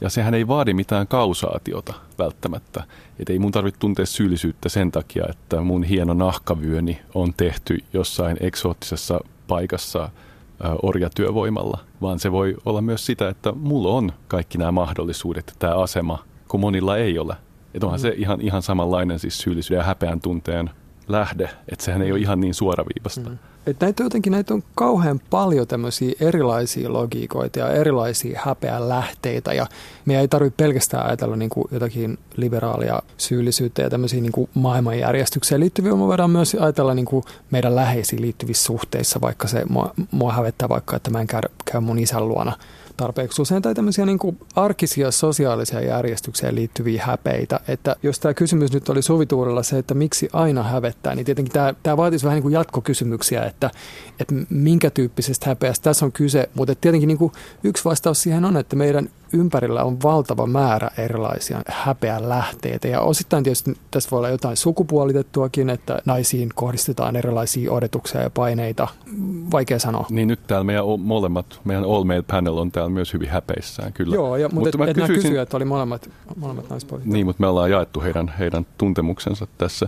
[0.02, 2.84] Ja sehän ei vaadi mitään kausaatiota välttämättä.
[3.20, 8.38] Että ei mun tarvitse tuntea syyllisyyttä sen takia, että mun hieno nahkavyöni on tehty jossain
[8.40, 10.10] eksoottisessa paikassa
[10.84, 16.24] orjatyövoimalla, vaan se voi olla myös sitä, että mulla on kaikki nämä mahdollisuudet, tämä asema,
[16.48, 17.36] kun monilla ei ole.
[17.74, 18.02] Että onhan mm.
[18.02, 20.70] se ihan, ihan samanlainen siis syyllisyyden ja häpeän tunteen
[21.12, 23.30] lähde, että sehän ei ole ihan niin suoraviivasta.
[23.30, 23.38] Mm.
[23.67, 29.67] Et näitä jotenkin näitä on kauhean paljon tämmöisiä erilaisia logiikoita ja erilaisia häpeän lähteitä ja
[30.06, 35.62] meidän ei tarvitse pelkästään ajatella niin kuin jotakin liberaalia syyllisyyttä ja tämmöisiä niin kuin maailmanjärjestykseen
[35.62, 40.34] liittyviä, me voidaan myös ajatella niin kuin meidän läheisiin liittyvissä suhteissa, vaikka se mua, mua
[40.34, 42.58] hävettää vaikka, että mä en käy, käy mun isän luona
[42.97, 47.60] tarpeeksi usein, tai tämmöisiä niin kuin arkisia sosiaalisia järjestykseen liittyviä häpeitä.
[47.67, 51.73] Että jos tämä kysymys nyt oli Suvituurella se, että miksi aina hävettää, niin tietenkin tämä,
[51.84, 53.71] tämä vaatisi vähän niin kuin jatkokysymyksiä, että,
[54.19, 56.49] että minkä tyyppisestä häpeästä tässä on kyse.
[56.54, 57.32] Mutta tietenkin niin kuin
[57.63, 62.88] yksi vastaus siihen on, että meidän ympärillä on valtava määrä erilaisia häpeän lähteitä.
[62.88, 68.88] Ja osittain tietysti tässä voi olla jotain sukupuolitettuakin, että naisiin kohdistetaan erilaisia odotuksia ja paineita.
[69.52, 70.06] Vaikea sanoa.
[70.10, 74.15] Niin nyt täällä meidän molemmat, meidän all male panel on täällä myös hyvin häpeissään, kyllä.
[74.15, 77.06] Joo, ja, mutta, mutta et, et kysyisin, kysyjät oli molemmat, molemmat naispuolet.
[77.06, 79.88] Niin, mutta me ollaan jaettu heidän, heidän tuntemuksensa tässä.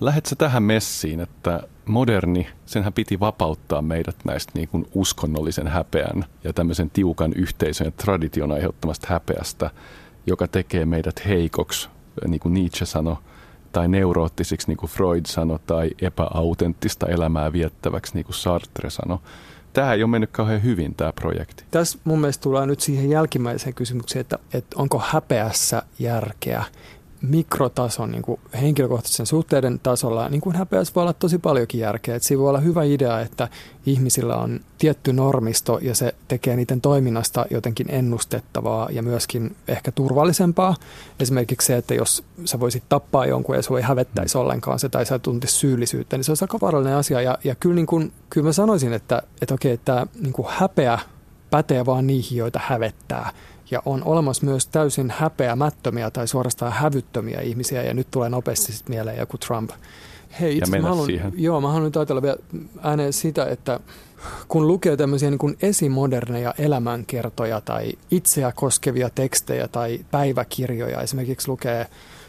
[0.00, 6.52] Lähdetkö tähän messiin, että moderni, senhän piti vapauttaa meidät näistä niin kuin uskonnollisen häpeän ja
[6.52, 9.70] tämmöisen tiukan yhteisön ja tradition aiheuttamasta häpeästä,
[10.26, 11.88] joka tekee meidät heikoksi,
[12.26, 13.16] niin kuin Nietzsche sanoi,
[13.72, 19.18] tai neuroottisiksi, niin kuin Freud sanoi, tai epäautenttista elämää viettäväksi, niin kuin Sartre sanoi.
[19.72, 21.64] Tämä ei ole mennyt kauhean hyvin, tämä projekti.
[21.70, 26.64] Tässä mun mielestä tullaan nyt siihen jälkimmäiseen kysymykseen, että, että onko häpeässä järkeä
[27.22, 32.16] mikrotason niin kuin henkilökohtaisen suhteiden tasolla, niin kuin häpeässä voi olla tosi paljonkin järkeä.
[32.16, 33.48] Että siinä voi olla hyvä idea, että
[33.86, 40.76] ihmisillä on tietty normisto ja se tekee niiden toiminnasta jotenkin ennustettavaa ja myöskin ehkä turvallisempaa.
[41.20, 45.06] Esimerkiksi se, että jos sä voisit tappaa jonkun ja sinua ei hävettäisi ollenkaan se tai
[45.06, 47.20] sä tuntisi syyllisyyttä, niin se on aika vaarallinen asia.
[47.20, 50.98] Ja, ja kyllä, niin kuin, kyllä mä sanoisin, että, että okei, että niin kuin häpeä
[51.50, 53.32] pätee vaan niihin, joita hävettää.
[53.70, 59.18] Ja on olemassa myös täysin häpeämättömiä tai suorastaan hävyttömiä ihmisiä, ja nyt tulee nopeasti mieleen
[59.18, 59.70] joku Trump.
[60.40, 61.32] Hei, itse mä haluan, siihen.
[61.36, 62.36] Joo, mä haluan nyt ajatella vielä
[62.82, 63.80] ääneen sitä, että
[64.48, 71.86] kun lukee tämmöisiä niin kuin esimoderneja elämänkertoja tai itseä koskevia tekstejä tai päiväkirjoja, esimerkiksi lukee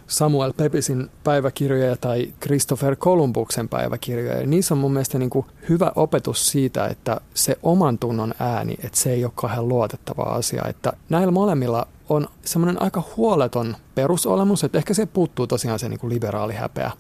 [0.08, 4.40] Samuel Pepisin päiväkirjoja tai Christopher Columbuksen päiväkirjoja.
[4.40, 8.74] Ja niissä on mun mielestä niin kuin hyvä opetus siitä, että se oman tunnon ääni,
[8.84, 10.64] että se ei ole kahden luotettava asia.
[10.68, 16.00] Että näillä molemmilla on semmoinen aika huoleton perusolemus, että ehkä se puuttuu tosiaan se niin
[16.00, 16.92] kuin liberaali häpeä.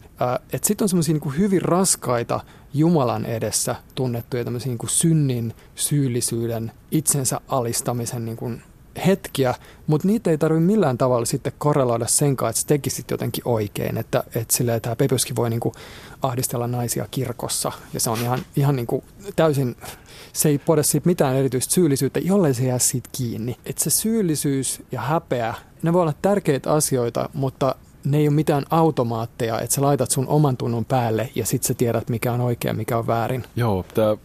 [0.54, 2.39] Että sitten on semmoisia niin hyvin raskaita
[2.74, 8.62] Jumalan edessä tunnettuja tämmöisiä niin kuin synnin, syyllisyyden, itsensä alistamisen niin kuin
[9.06, 9.56] hetkiä,
[9.88, 13.97] mutta niitä ei tarvitse millään tavalla sitten korreloida sen kanssa, että sä tekisit jotenkin oikein.
[13.97, 15.73] Että, että silleen, tämä Pepyskin voi niinku
[16.21, 19.03] ahdistella naisia kirkossa ja se on ihan, ihan niinku
[19.36, 19.75] täysin,
[20.34, 23.58] se ei poda siitä mitään erityistä syyllisyyttä, jollei se jää siitä kiinni.
[23.65, 27.75] Että se syyllisyys ja häpeä, ne voi olla tärkeitä asioita, mutta
[28.06, 31.73] ne ei ole mitään automaatteja, että sä laitat sun oman tunnon päälle ja sitten sä
[31.73, 33.43] tiedät, mikä on oikein, mikä on väärin.
[33.56, 34.17] Joo, tämä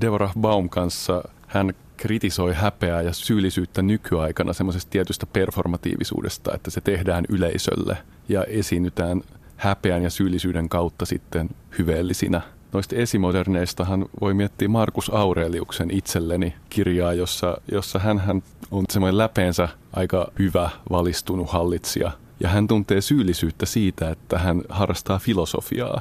[0.00, 7.24] Deborah Baum kanssa, hän kritisoi häpeää ja syyllisyyttä nykyaikana semmoisesta tietystä performatiivisuudesta, että se tehdään
[7.28, 7.96] yleisölle
[8.28, 9.22] ja esiinnytään
[9.56, 12.40] häpeän ja syyllisyyden kautta sitten hyveellisinä.
[12.72, 20.32] Noista esimoderneistahan voi miettiä Markus Aureliuksen itselleni kirjaa, jossa, jossa hän on semmoinen läpeensä aika
[20.38, 22.12] hyvä valistunut hallitsija.
[22.40, 26.00] Ja hän tuntee syyllisyyttä siitä, että hän harrastaa filosofiaa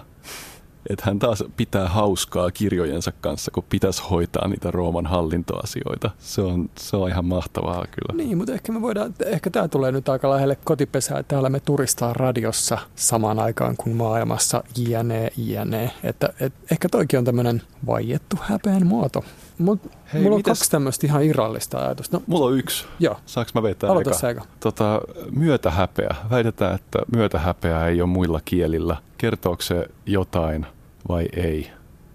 [0.90, 6.12] että hän taas pitää hauskaa kirjojensa kanssa, kun pitäisi hoitaa niitä Rooman hallintoasioita.
[6.20, 8.24] Se on, se on ihan mahtavaa kyllä.
[8.24, 11.60] Niin, mutta ehkä me voidaan, ehkä tämä tulee nyt aika lähelle kotipesää, että täällä me
[11.60, 15.92] turistaa radiossa samaan aikaan kuin maailmassa jne, jne.
[16.04, 19.24] Että et, ehkä toikin on tämmöinen vaiettu häpeän muoto.
[19.58, 19.80] Mut
[20.14, 20.60] Hei, mulla on mites...
[20.60, 22.18] kaksi tämmöistä ihan irrallista ajatusta.
[22.18, 22.86] No, mulla on yksi.
[23.00, 23.18] Joo.
[23.26, 24.30] Saanko mä vetää Aloita eka?
[24.30, 24.42] eka.
[24.60, 26.16] Tota, myötähäpeä.
[26.30, 28.98] Väitetään, että myötähäpeä ei ole muilla kielillä.
[29.18, 30.66] Kertooko se jotain
[31.10, 31.72] vai ei?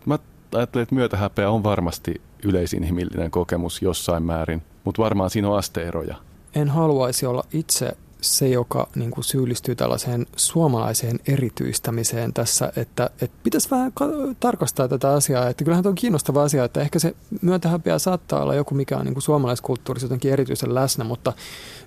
[0.06, 0.18] Mä
[0.54, 6.16] ajattelen, että myötähäpeä on varmasti yleisinhimillinen kokemus jossain määrin, mutta varmaan siinä on asteeroja.
[6.54, 13.36] En haluaisi olla itse se, joka niin kuin syyllistyy tällaiseen suomalaiseen erityistämiseen tässä, että, että
[13.42, 13.92] pitäisi vähän
[14.40, 18.54] tarkastaa tätä asiaa, että kyllähän tämä on kiinnostava asia, että ehkä se myötähäpeä saattaa olla
[18.54, 21.32] joku, mikä on niin kuin suomalaiskulttuurissa jotenkin erityisen läsnä, mutta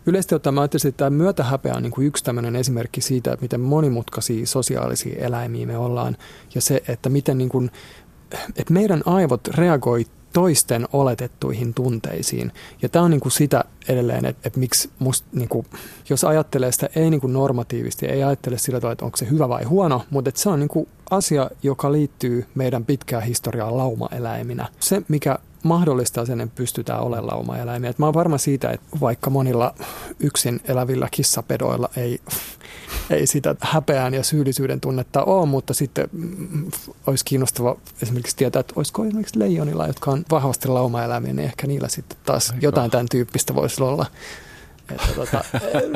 [0.06, 3.43] yleisesti ottaen mä ajattelisin, että tämä myötähäpeä on niin kuin yksi tämmöinen esimerkki siitä, että
[3.43, 6.17] miten monimutkaisia sosiaalisia eläimiä me ollaan
[6.56, 7.72] ja se, että miten niin kuin,
[8.56, 12.52] että meidän aivot reagoi toisten oletettuihin tunteisiin.
[12.82, 15.65] Ja tämä on niin kuin sitä edelleen, että, että miksi musta, niin kuin,
[16.10, 19.50] jos ajattelee sitä ei niin kuin normatiivisesti, ei ajattele sillä tavalla, että onko se hyvä
[19.50, 24.67] vai huono, mutta että se on niin kuin asia, joka liittyy meidän pitkään historiaan laumaeläiminä.
[24.80, 27.89] Se, mikä mahdollistaa sen, että pystytään olemaan laumaeläimiä.
[27.89, 29.76] Et mä oon varma siitä, että vaikka monilla
[30.19, 32.19] yksin elävillä kissapedoilla ei,
[33.10, 36.10] ei sitä häpeään ja syyllisyyden tunnetta ole, mutta sitten
[37.08, 41.88] olisi kiinnostava esimerkiksi tietää, että olisiko esimerkiksi leijonilla, jotka on vahvasti laumaeläimiä, niin ehkä niillä
[41.88, 42.65] sitten taas Aika.
[42.65, 44.06] jotain tämän tyyppistä voisi olla.
[44.91, 45.43] Että tota,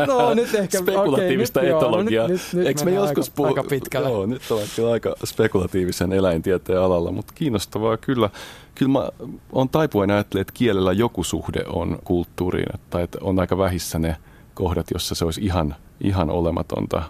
[0.08, 0.78] no nyt ehkä...
[0.78, 2.28] Spekulatiivista okay, etologiaa.
[2.28, 3.48] Nyt, nyt Eikö me joskus puhu...
[3.48, 4.10] aika pitkälle?
[4.10, 8.30] Joo, nyt on kyllä aika spekulatiivisen eläintieteen alalla, mutta kiinnostavaa kyllä.
[8.76, 9.10] Kyllä mä
[9.52, 14.16] on taipuvainen ajattelemaan, että kielellä joku suhde on kulttuuriin, tai että on aika vähissä ne
[14.54, 17.04] kohdat, jossa se olisi ihan, ihan olematonta.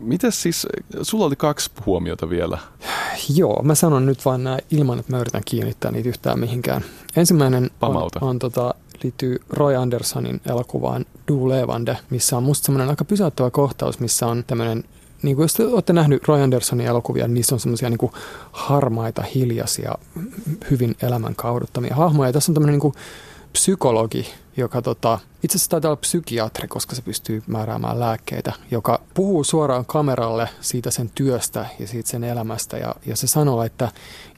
[0.00, 0.66] Mites siis,
[1.02, 2.58] sulla oli kaksi huomiota vielä.
[3.34, 6.84] Joo, mä sanon nyt vain nämä ilman, että mä yritän kiinnittää niitä yhtään mihinkään.
[7.16, 13.04] Ensimmäinen on, on tota, liittyy Roy Andersonin elokuvaan Du Levande, missä on musta semmoinen aika
[13.04, 14.84] pysäyttävä kohtaus, missä on tämmöinen
[15.22, 18.10] niin kuin jos te olette nähneet Roy Andersonin elokuvia, niin niissä on semmoisia niin
[18.52, 19.94] harmaita, hiljaisia,
[20.70, 22.28] hyvin elämän kauduttamia hahmoja.
[22.28, 22.92] Ja tässä on tämmöinen niin
[23.52, 29.44] psykologi, joka tota, itse asiassa taitaa olla psykiatri, koska se pystyy määräämään lääkkeitä, joka puhuu
[29.44, 32.76] suoraan kameralle siitä sen työstä ja siitä sen elämästä.
[32.76, 33.88] Ja, ja se sanoo, että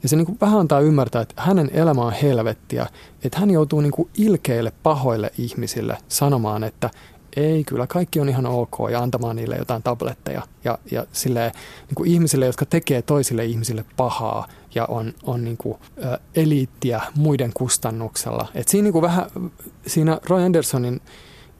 [0.03, 2.87] ja se niin kuin vähän antaa ymmärtää, että hänen elämä on helvettiä,
[3.23, 6.89] että hän joutuu niin kuin ilkeille pahoille ihmisille sanomaan, että
[7.35, 10.41] ei, kyllä kaikki on ihan ok ja antamaan niille jotain tabletteja.
[10.63, 11.51] Ja, ja silleen,
[11.87, 17.01] niin kuin ihmisille, jotka tekee toisille ihmisille pahaa ja on, on niin kuin, ä, eliittiä
[17.15, 18.47] muiden kustannuksella.
[18.55, 19.25] Et siinä niin kuin vähän,
[19.87, 21.01] siinä Roy Andersonin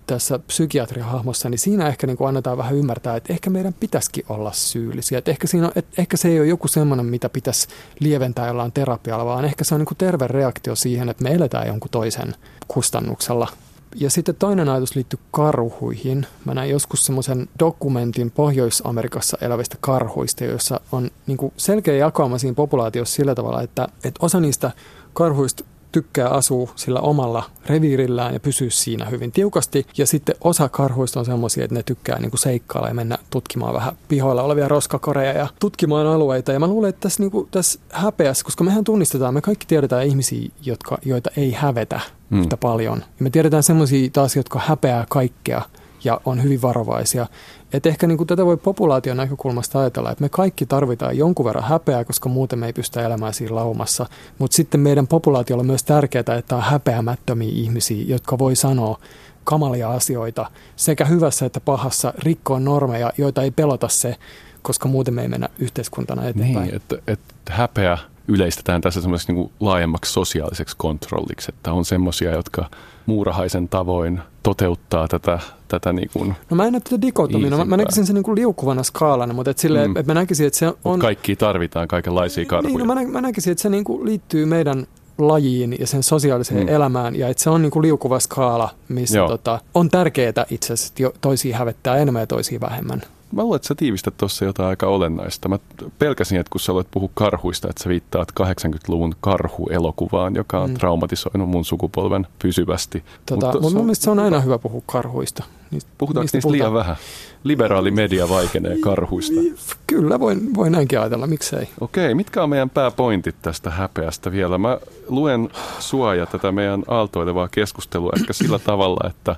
[0.07, 4.51] tässä psykiatrihahmossa, niin siinä ehkä niin kuin annetaan vähän ymmärtää, että ehkä meidän pitäisikin olla
[4.51, 5.17] syyllisiä.
[5.17, 7.67] Että ehkä, siinä on, että ehkä se ei ole joku semmoinen, mitä pitäisi
[7.99, 11.67] lieventää jollain terapialla, vaan ehkä se on niin kuin terve reaktio siihen, että me eletään
[11.67, 12.35] jonkun toisen
[12.67, 13.47] kustannuksella
[13.95, 16.25] ja sitten toinen ajatus liittyy karhuihin.
[16.45, 23.15] Mä näin joskus semmoisen dokumentin Pohjois-Amerikassa elävistä karhuista, joissa on niin selkeä jakauma siinä populaatiossa
[23.15, 24.71] sillä tavalla, että, että osa niistä
[25.13, 29.85] karhuista tykkää asua sillä omalla reviirillään ja pysyä siinä hyvin tiukasti.
[29.97, 33.73] Ja sitten osa karhuista on semmoisia, että ne tykkää niin kuin seikkailla ja mennä tutkimaan
[33.73, 36.51] vähän pihoilla olevia roskakoreja ja tutkimaan alueita.
[36.51, 40.05] Ja mä luulen, että tässä, niin kuin, tässä häpeässä, koska mehän tunnistetaan, me kaikki tiedetään
[40.05, 41.99] ihmisiä, jotka, joita ei hävetä
[42.31, 42.39] mm.
[42.39, 42.97] yhtä paljon.
[42.97, 45.61] Ja me tiedetään semmoisia taas, jotka häpeää kaikkea
[46.03, 47.27] ja on hyvin varovaisia.
[47.73, 51.63] Et ehkä niin kuin tätä voi populaation näkökulmasta ajatella, että me kaikki tarvitaan jonkun verran
[51.63, 54.05] häpeää, koska muuten me ei pystytä elämään siinä laumassa.
[54.37, 58.99] Mutta sitten meidän populaatiolla on myös tärkeää, että on häpeämättömiä ihmisiä, jotka voi sanoa
[59.43, 64.15] kamalia asioita sekä hyvässä että pahassa, rikkoa normeja, joita ei pelota se,
[64.61, 66.65] koska muuten me ei mennä yhteiskuntana eteenpäin.
[66.65, 72.65] Niin, että, että häpeä yleistetään tässä semmoiseksi niin laajemmaksi sosiaaliseksi kontrolliksi, että on semmoisia, jotka
[73.05, 77.77] muurahaisen tavoin toteuttaa tätä, tätä niin kuin No mä en näe tätä dikotomina, mä, mä
[77.77, 79.97] näkisin sen niin kuin liukuvana skaalana, mutta et silleen, Mm.
[79.97, 80.75] että mä näkisin, että se on...
[80.83, 82.77] Mut kaikki tarvitaan kaikenlaisia karhuja.
[82.77, 86.03] Niin, no mä, nä, mä näkisin, että se niin kuin liittyy meidän lajiin ja sen
[86.03, 86.67] sosiaaliseen Mm.
[86.75, 89.27] elämään ja että se on niin kuin liukuva skaala, missä Joo.
[89.27, 93.01] tota, on tärkeää itse asiassa, toisia hävettää enemmän ja toisia vähemmän.
[93.31, 95.49] Mä luulen, että sä tiivistät tuossa jotain aika olennaista.
[95.49, 95.59] Mä
[95.99, 100.73] pelkäsin, että kun sä olet puhua karhuista, että sä viittaat 80-luvun karhuelokuvaan, joka on mm.
[100.77, 103.03] Traumatisoinut mun sukupolven pysyvästi.
[103.25, 105.43] Tota, Mut mutta mun on- mielestä se on aina hyvä puhua karhuista.
[105.71, 106.95] Niistä, Puhutaanko niistä liian vähän?
[107.43, 109.39] Liberaali media vaikenee karhuista.
[109.87, 111.69] Kyllä, voin, voin näinkin ajatella, miksei.
[111.81, 114.57] Okei, mitkä on meidän pääpointit tästä häpeästä vielä?
[114.57, 119.35] Mä luen sua ja tätä meidän aaltoilevaa keskustelua ehkä sillä tavalla, että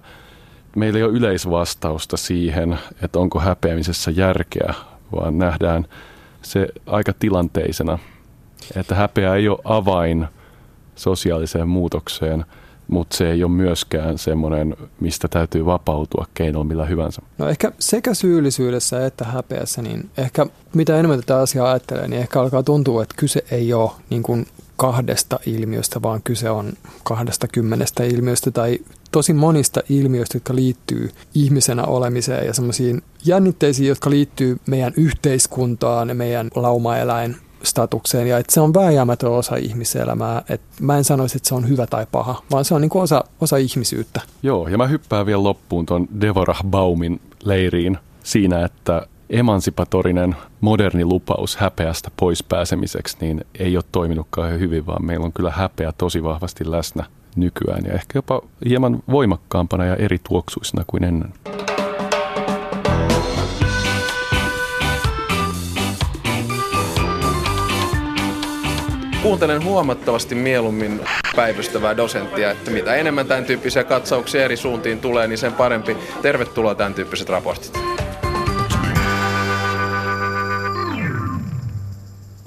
[0.75, 4.73] meillä ei ole yleisvastausta siihen, että onko häpeämisessä järkeä,
[5.15, 5.85] vaan nähdään
[6.41, 7.99] se aika tilanteisena,
[8.75, 10.27] että häpeä ei ole avain
[10.95, 12.45] sosiaaliseen muutokseen,
[12.87, 17.21] mutta se ei ole myöskään semmoinen, mistä täytyy vapautua keinoilla millä hyvänsä.
[17.37, 22.41] No ehkä sekä syyllisyydessä että häpeässä, niin ehkä mitä enemmän tätä asiaa ajattelee, niin ehkä
[22.41, 28.03] alkaa tuntua, että kyse ei ole niin kuin kahdesta ilmiöstä, vaan kyse on kahdesta kymmenestä
[28.03, 28.79] ilmiöstä tai
[29.13, 36.15] tosi monista ilmiöistä, jotka liittyy ihmisenä olemiseen ja semmoisiin jännitteisiin, jotka liittyy meidän yhteiskuntaan ja
[36.15, 40.41] meidän laumaeläin statukseen ja että se on vääjäämätön osa ihmiselämää.
[40.49, 43.03] Et mä en sanoisi, että se on hyvä tai paha, vaan se on niin kuin
[43.03, 44.21] osa, osa ihmisyyttä.
[44.43, 51.55] Joo, ja mä hyppään vielä loppuun tuon Devorah Baumin leiriin siinä, että emansipatorinen moderni lupaus
[51.55, 56.23] häpeästä pois pääsemiseksi niin ei ole toiminut kauhean hyvin, vaan meillä on kyllä häpeä tosi
[56.23, 61.33] vahvasti läsnä nykyään ja ehkä jopa hieman voimakkaampana ja eri tuoksuisena kuin ennen.
[69.23, 70.99] Kuuntelen huomattavasti mieluummin
[71.35, 75.97] päivystävää dosenttia, että mitä enemmän tämän tyyppisiä katsauksia eri suuntiin tulee, niin sen parempi.
[76.21, 77.79] Tervetuloa tämän tyyppiset raportit.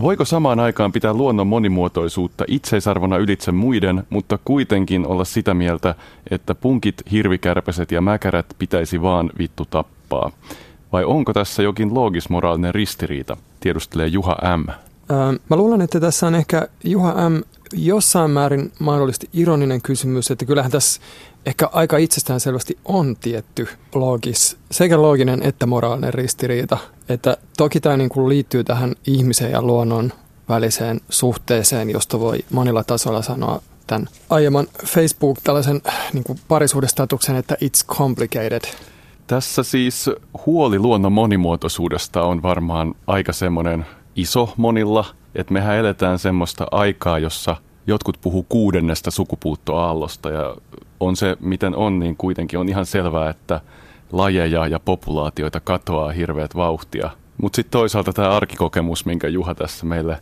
[0.02, 5.94] Voiko samaan aikaan pitää luonnon monimuotoisuutta itseisarvona ylitse muiden, mutta kuitenkin olla sitä mieltä,
[6.30, 10.30] että punkit, hirvikärpäset ja mäkärät pitäisi vaan vittu tappaa?
[10.92, 14.70] Vai onko tässä jokin loogismoraalinen ristiriita, tiedustelee Juha M.
[15.48, 17.42] Mä luulen, että tässä on ehkä Juha M.
[17.72, 21.00] jossain määrin mahdollisesti ironinen kysymys, että kyllähän tässä
[21.46, 26.78] ehkä aika itsestäänselvästi on tietty loogis, sekä looginen että moraalinen ristiriita.
[27.08, 30.12] Että toki tämä niin kuin liittyy tähän ihmisen ja luonnon
[30.48, 37.86] väliseen suhteeseen, josta voi monilla tasoilla sanoa tämän aiemman Facebook tällaisen niin parisuudestatuksen, että it's
[37.86, 38.62] complicated.
[39.26, 40.10] Tässä siis
[40.46, 45.04] huoli luonnon monimuotoisuudesta on varmaan aika semmoinen iso monilla,
[45.36, 50.56] että mehän eletään semmoista aikaa, jossa jotkut puhuu kuudennesta sukupuuttoaallosta ja
[51.00, 53.60] on se miten on, niin kuitenkin on ihan selvää, että
[54.12, 57.10] lajeja ja populaatioita katoaa hirveät vauhtia.
[57.42, 60.20] Mutta sitten toisaalta tämä arkikokemus, minkä Juha tässä meille äh,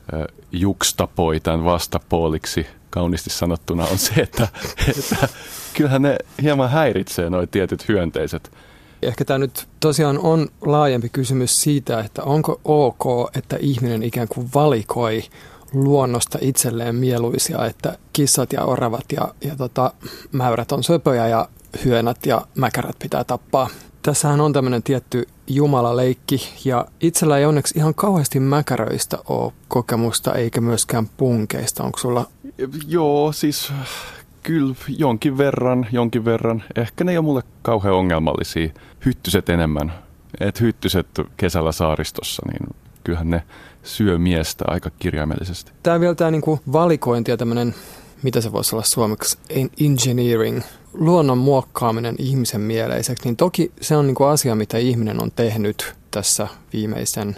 [0.52, 4.48] jukstapoi tämän vastapuoliksi kauniisti sanottuna, on se, että,
[4.88, 5.28] että
[5.74, 8.52] kyllähän ne hieman häiritsee nuo tietyt hyönteiset.
[9.02, 14.50] Ehkä tämä nyt tosiaan on laajempi kysymys siitä, että onko ok, että ihminen ikään kuin
[14.54, 15.22] valikoi
[15.72, 19.92] luonnosta itselleen mieluisia, että kissat ja oravat ja, ja tota,
[20.32, 21.48] mäyrät on söpöjä ja
[21.84, 23.68] hyönät ja mäkärät pitää tappaa.
[24.02, 30.60] Tässähän on tämmöinen tietty jumalaleikki ja itsellä ei onneksi ihan kauheasti mäkäröistä ole kokemusta eikä
[30.60, 31.84] myöskään punkeista.
[31.84, 32.26] Onko sulla
[32.86, 33.72] Joo, siis
[34.44, 36.62] kyllä jonkin verran, jonkin verran.
[36.76, 38.68] Ehkä ne ei ole mulle kauhean ongelmallisia.
[39.04, 39.92] Hyttyset enemmän.
[40.40, 43.42] Et hyttyset kesällä saaristossa, niin kyllähän ne
[43.82, 45.72] syö miestä aika kirjaimellisesti.
[45.82, 47.74] Tämä vielä tämä niinku valikointi ja tämmöinen,
[48.22, 54.06] mitä se voisi olla suomeksi, en- engineering, luonnon muokkaaminen ihmisen mieleiseksi, niin toki se on
[54.06, 57.36] niinku asia, mitä ihminen on tehnyt tässä viimeisen,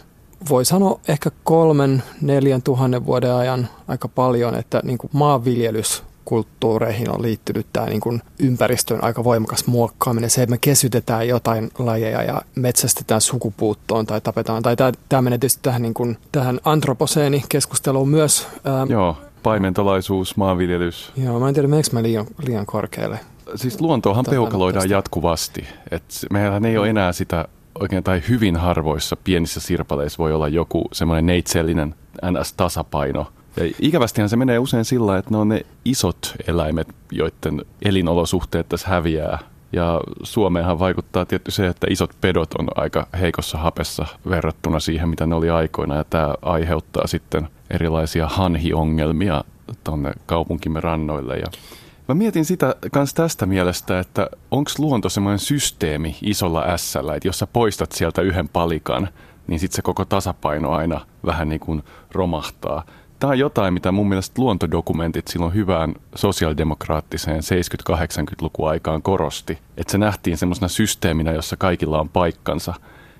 [0.48, 7.22] voi sanoa ehkä kolmen, neljän tuhannen vuoden ajan aika paljon, että niinku maanviljelys kulttuureihin on
[7.22, 10.30] liittynyt tämä niin kuin ympäristön aika voimakas muokkaaminen.
[10.30, 14.62] Se, että me kesytetään jotain lajeja ja metsästetään sukupuuttoon tai tapetaan.
[14.62, 18.48] Tai tämä, tämä menee tietysti tähän, niin kuin, tähän antroposeeni-keskusteluun myös.
[18.64, 21.12] Ää, Joo, paimentolaisuus, maanviljelys.
[21.16, 23.20] joo, mä en tiedä, meneekö mä liian, liian korkealle.
[23.54, 24.94] Siis luontoahan Tota, peukaloidaan tästä.
[24.94, 25.66] jatkuvasti.
[25.90, 27.48] Et meillähän ei ole enää sitä
[27.80, 33.26] oikein tai hyvin harvoissa pienissä sirpaleissa voi olla joku semmoinen neitsellinen NS-tasapaino.
[33.56, 38.88] Ja ikävästihän se menee usein sillä, että ne on ne isot eläimet, joiden elinolosuhteet tässä
[38.88, 39.38] häviää.
[39.72, 45.26] Ja Suomeenhan vaikuttaa tietty se, että isot pedot on aika heikossa hapessa verrattuna siihen, mitä
[45.26, 45.96] ne oli aikoina.
[45.96, 49.44] Ja tämä aiheuttaa sitten erilaisia hanhiongelmia
[49.84, 51.36] tuonne kaupunkimme rannoille.
[51.36, 51.46] Ja
[52.08, 57.38] mä mietin sitä myös tästä mielestä, että onko luonto semmoinen systeemi isolla s että jos
[57.38, 59.08] sä poistat sieltä yhden palikan,
[59.46, 61.82] niin sitten se koko tasapaino aina vähän niin kuin
[62.12, 62.84] romahtaa.
[63.18, 67.40] Tämä on jotain, mitä mun mielestä luontodokumentit silloin hyvään sosiaalidemokraattiseen
[67.90, 69.58] 70-80-luku aikaan korosti.
[69.76, 72.74] Että se nähtiin semmoisena systeeminä, jossa kaikilla on paikkansa.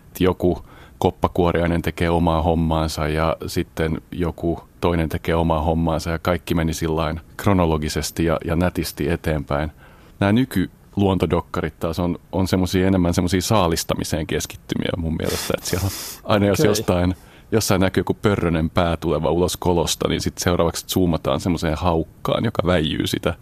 [0.06, 0.64] Että joku
[0.98, 7.20] koppakuoriainen tekee omaa hommaansa ja sitten joku toinen tekee omaa hommaansa ja kaikki meni sillain
[7.36, 9.72] kronologisesti ja, ja nätisti eteenpäin.
[10.20, 15.88] Nämä nyky luontodokkarit taas on, on semmosia, enemmän semmoisia saalistamiseen keskittymiä mun mielestä, että siellä
[16.24, 16.70] aina jos okay.
[16.70, 17.14] jostain
[17.52, 22.62] jossain näkyy joku pörrönen pää tuleva ulos kolosta, niin sitten seuraavaksi zoomataan semmoiseen haukkaan, joka
[22.66, 23.34] väijyy sitä.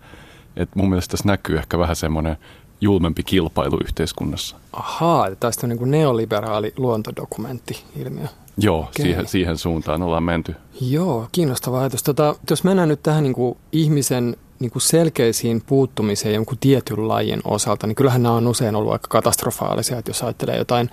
[0.56, 2.36] Et mun mielestä tässä näkyy ehkä vähän semmoinen
[2.80, 4.56] julmempi kilpailu yhteiskunnassa.
[4.72, 8.26] Ahaa, tästä on niin kuin neoliberaali luontodokumentti-ilmiö.
[8.56, 8.92] Joo, okay.
[8.92, 10.54] siihen, siihen suuntaan ollaan menty.
[10.80, 12.02] Joo, kiinnostava ajatus.
[12.02, 17.40] Tota, jos mennään nyt tähän niin kuin ihmisen niin kuin selkeisiin puuttumiseen jonkun tietyn lajin
[17.44, 20.90] osalta, niin kyllähän nämä on usein ollut aika katastrofaalisia, että jos ajattelee jotain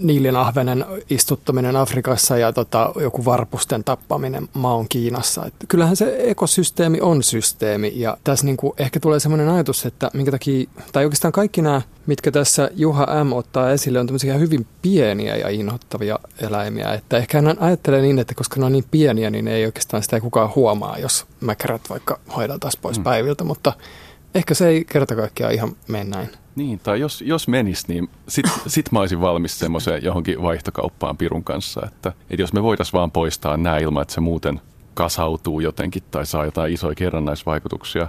[0.00, 5.46] niilin ahvenen istuttaminen Afrikassa ja tota, joku varpusten tappaminen maon Kiinassa.
[5.46, 10.30] Et kyllähän se ekosysteemi on systeemi ja tässä niinku ehkä tulee sellainen ajatus, että minkä
[10.30, 13.32] takia, tai oikeastaan kaikki nämä, mitkä tässä Juha M.
[13.32, 16.94] ottaa esille, on tämmöisiä hyvin pieniä ja inhottavia eläimiä.
[16.94, 20.20] Että ehkä hän ajattelee niin, että koska ne on niin pieniä, niin ei oikeastaan sitä
[20.20, 23.04] kukaan huomaa, jos mäkärät vaikka hoideltaisiin pois mm.
[23.04, 23.72] päiviltä, mutta
[24.34, 26.28] ehkä se ei kerta kaikkiaan ihan mene näin.
[26.56, 31.44] Niin, tai jos, jos menisi, niin sit, sit mä olisin valmis semmoiseen johonkin vaihtokauppaan Pirun
[31.44, 34.60] kanssa, että, että jos me voitaisiin vaan poistaa nämä ilman, että se muuten
[34.94, 38.08] kasautuu jotenkin tai saa jotain isoja kerrannaisvaikutuksia.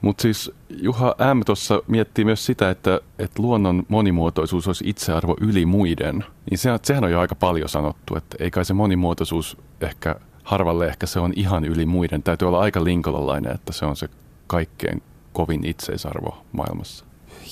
[0.00, 1.40] Mutta siis Juha M.
[1.46, 6.24] tuossa miettii myös sitä, että, että luonnon monimuotoisuus olisi itsearvo yli muiden.
[6.50, 10.86] Niin se, sehän on jo aika paljon sanottu, että ei kai se monimuotoisuus ehkä, harvalle
[10.86, 12.22] ehkä se on ihan yli muiden.
[12.22, 14.08] Täytyy olla aika linkolalainen, että se on se
[14.46, 15.02] kaikkein
[15.32, 17.04] kovin itseisarvo maailmassa.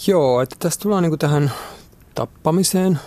[0.06, 1.50] Joo, että tästä tullaan niin tähän
[2.14, 2.98] tappamiseen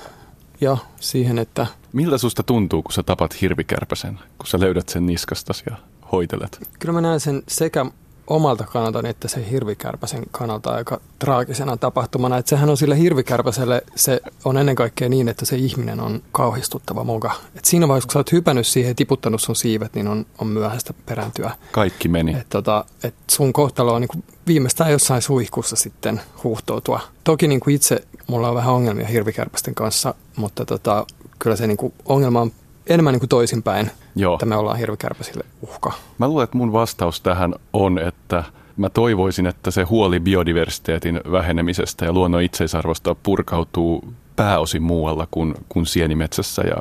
[0.61, 1.67] ja siihen, että...
[1.93, 5.75] Miltä susta tuntuu, kun sä tapat hirvikärpäsen, kun sä löydät sen niskastas ja
[6.11, 6.69] hoitelet?
[6.79, 7.85] Kyllä mä näen sen sekä
[8.27, 12.37] omalta kannaltani että se hirvikärpäsen kannalta aika traagisena tapahtumana.
[12.37, 17.03] Että sehän on sille hirvikärpäselle, se on ennen kaikkea niin, että se ihminen on kauhistuttava
[17.03, 17.31] muka.
[17.55, 20.47] Et siinä vaiheessa, kun sä oot hypännyt siihen ja tiputtanut sun siivet, niin on, on
[20.47, 21.51] myöhäistä perääntyä.
[21.71, 22.33] Kaikki meni.
[22.33, 26.99] Et tota, et sun kohtalo on niin viimeistään jossain suihkussa sitten huuhtoutua.
[27.23, 31.05] Toki niin kuin itse mulla on vähän ongelmia hirvikärpästen kanssa, mutta tota,
[31.39, 32.51] kyllä se niin kuin ongelma on
[32.87, 34.33] enemmän niin kuin toisinpäin, Joo.
[34.33, 35.91] että me ollaan hirvikärpäsille uhka.
[36.17, 38.43] Mä luulen, että mun vastaus tähän on, että
[38.77, 45.85] mä toivoisin, että se huoli biodiversiteetin vähenemisestä ja luonnon itseisarvosta purkautuu pääosin muualla kuin, kuin
[45.85, 46.75] sienimetsässä ja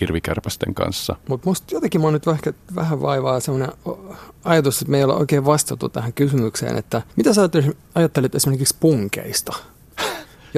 [0.00, 1.16] hirvikärpästen kanssa.
[1.28, 3.76] Mutta musta jotenkin mä nyt ehkä vähän vaivaa sellainen
[4.44, 7.48] ajatus, että me ei ole oikein vastattu tähän kysymykseen, että mitä sä
[7.94, 9.56] ajattelit esimerkiksi punkeista?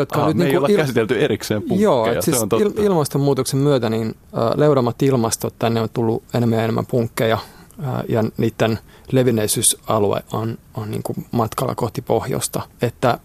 [0.01, 2.37] Jotka Aha, nyt me niin ei olla il- käsitelty erikseen punkkeja, Joo, että siis.
[2.37, 7.39] Il- ilmastonmuutoksen myötä niin äh, leudamat ilmastot, tänne on tullut enemmän ja enemmän punkkeja
[7.85, 8.79] äh, ja niiden
[9.13, 12.63] levinneisyysalue on, on niin kuin matkalla kohti pohjoista.
[12.83, 13.19] Että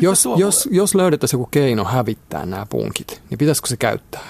[0.00, 4.20] jos, jos, jos löydettäisiin joku keino hävittää nämä punkit, niin pitäisikö se käyttää?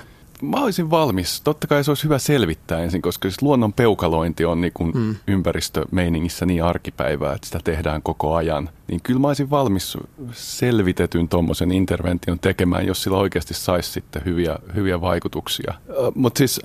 [0.42, 1.40] Mä olisin valmis.
[1.40, 5.14] Totta kai se olisi hyvä selvittää ensin, koska siis luonnon peukalointi on niin kuin hmm.
[5.26, 8.70] ympäristömeiningissä niin arkipäivää, että sitä tehdään koko ajan.
[8.88, 9.98] Niin kyllä mä olisin valmis
[10.32, 15.74] selvitetyn tuommoisen intervention tekemään, jos sillä oikeasti saisi sitten hyviä, hyviä vaikutuksia.
[16.14, 16.60] Mutta siis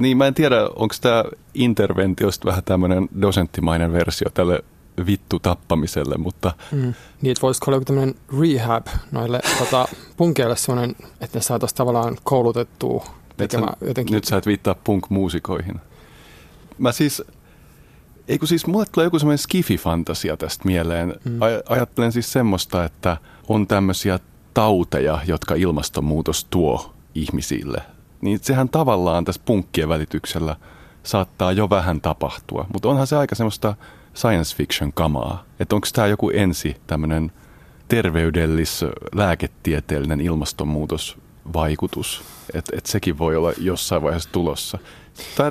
[0.00, 4.64] niin mä en tiedä, onko tämä interventiosta vähän tämmöinen dosenttimainen versio tälle
[5.06, 6.52] vittu tappamiselle, mutta...
[6.72, 6.94] Mm.
[7.22, 12.16] Niin, että voisiko olla joku tämmöinen rehab noille tota, punkeille semmoinen, että ne saataisiin tavallaan
[12.24, 14.14] koulutettua tekemään nyt jotenkin...
[14.14, 15.80] Nyt sä et viittaa punk-muusikoihin.
[16.78, 17.22] Mä siis...
[18.28, 21.14] Eikö siis, mulle tulee joku semmoinen skifi-fantasia tästä mieleen.
[21.24, 21.38] Mm.
[21.68, 23.16] ajattelen siis semmoista, että
[23.48, 24.18] on tämmöisiä
[24.54, 27.82] tauteja, jotka ilmastonmuutos tuo ihmisille.
[28.20, 30.56] Niin sehän tavallaan tässä punkkien välityksellä
[31.02, 32.66] saattaa jo vähän tapahtua.
[32.72, 33.74] Mutta onhan se aika semmoista
[34.16, 35.44] science fiction kamaa.
[35.60, 37.32] Että onko tämä joku ensi tämmöinen
[37.88, 42.22] terveydellis, lääketieteellinen ilmastonmuutosvaikutus.
[42.54, 44.78] Että et sekin voi olla jossain vaiheessa tulossa.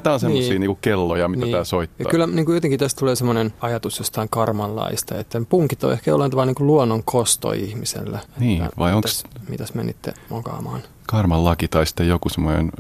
[0.04, 0.62] Tämä on semmoisia niin.
[0.62, 1.52] niinku kelloja, mitä niin.
[1.52, 2.06] tämä soittaa.
[2.06, 6.12] Ja kyllä niin kuin jotenkin tästä tulee semmoinen ajatus jostain karmanlaista, että punkit on ehkä
[6.12, 8.20] jollain tavalla niin luonnon kosto ihmiselle.
[8.40, 9.10] Niin, että vai onko...
[9.50, 10.82] Mitäs, menitte mokaamaan?
[11.08, 12.72] Karman laki tai sitten joku semmoinen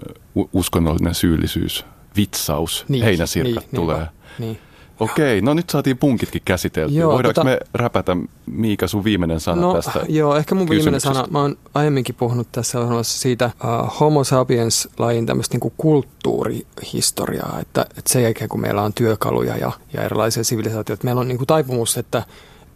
[0.54, 1.86] uskonnollinen syyllisyys,
[2.18, 4.08] vitsaus, niin, heinäsirkat niin, tulee.
[4.40, 4.60] Niin,
[5.00, 7.00] Okei, no nyt saatiin punkitkin käsiteltyä.
[7.00, 11.02] Joo, Voidaanko tota- me räpätä, Miika, sun viimeinen sana No tästä joo, ehkä mun viimeinen
[11.02, 17.82] sana, mä oon aiemminkin puhunut tässä ohjelmassa siitä uh, homo sapiens-lajin tämmöistä niinku kulttuurihistoriaa, että,
[17.82, 21.98] että sen jälkeen kun meillä on työkaluja ja, ja erilaisia sivilisaatioita, meillä on niinku taipumus,
[21.98, 22.24] että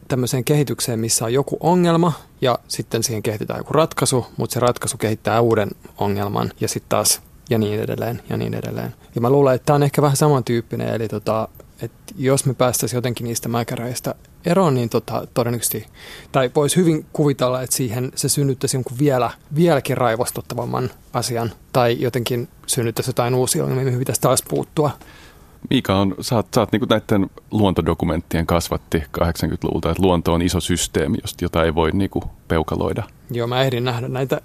[0.07, 4.97] tämmöiseen kehitykseen, missä on joku ongelma ja sitten siihen kehitetään joku ratkaisu, mutta se ratkaisu
[4.97, 8.95] kehittää uuden ongelman ja sitten taas ja niin edelleen ja niin edelleen.
[9.15, 11.47] Ja mä luulen, että tämä on ehkä vähän samantyyppinen, eli tota,
[11.81, 14.15] että jos me päästäisiin jotenkin niistä mäkäräistä
[14.45, 15.85] eroon, niin tota, todennäköisesti,
[16.31, 22.47] tai voisi hyvin kuvitella, että siihen se synnyttäisi jonkun vielä, vieläkin raivostuttavamman asian, tai jotenkin
[22.67, 24.91] synnyttäisi jotain uusia ongelmia, mihin pitäisi taas puuttua.
[25.69, 30.59] Miika, on, sä oot, sä oot niin näiden luontodokumenttien kasvatti 80-luvulta, että luonto on iso
[30.59, 32.09] systeemi, josta jota ei voi niin
[32.47, 33.03] peukaloida.
[33.31, 34.41] Joo, mä ehdin nähdä näitä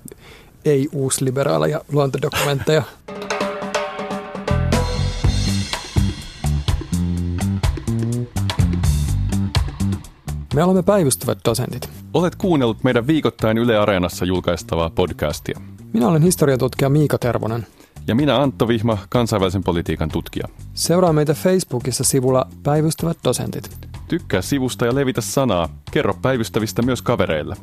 [0.64, 2.82] ei-uusliberaaleja luontodokumentteja.
[10.54, 11.90] Me olemme päivystävät dosentit.
[12.14, 15.60] Olet kuunnellut meidän viikoittain Yle Areenassa julkaistavaa podcastia.
[15.92, 17.66] Minä olen historiatutkija Miika Tervonen.
[18.06, 20.48] Ja minä Antto Vihma, kansainvälisen politiikan tutkija.
[20.74, 23.88] Seuraa meitä Facebookissa sivulla Päivystävät dosentit.
[24.08, 25.68] Tykkää sivusta ja levitä sanaa.
[25.90, 27.56] Kerro päivystävistä myös kavereille.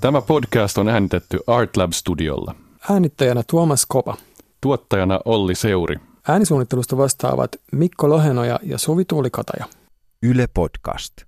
[0.00, 2.54] Tämä podcast on äänitetty Artlab Studiolla.
[2.90, 4.16] Äänittäjänä Tuomas Kopa.
[4.60, 6.11] Tuottajana Olli Seuri.
[6.28, 9.64] Äänisuunnittelusta vastaavat Mikko Lohenoja ja Suvi Tuulikataja.
[10.22, 11.14] Yle Podcast.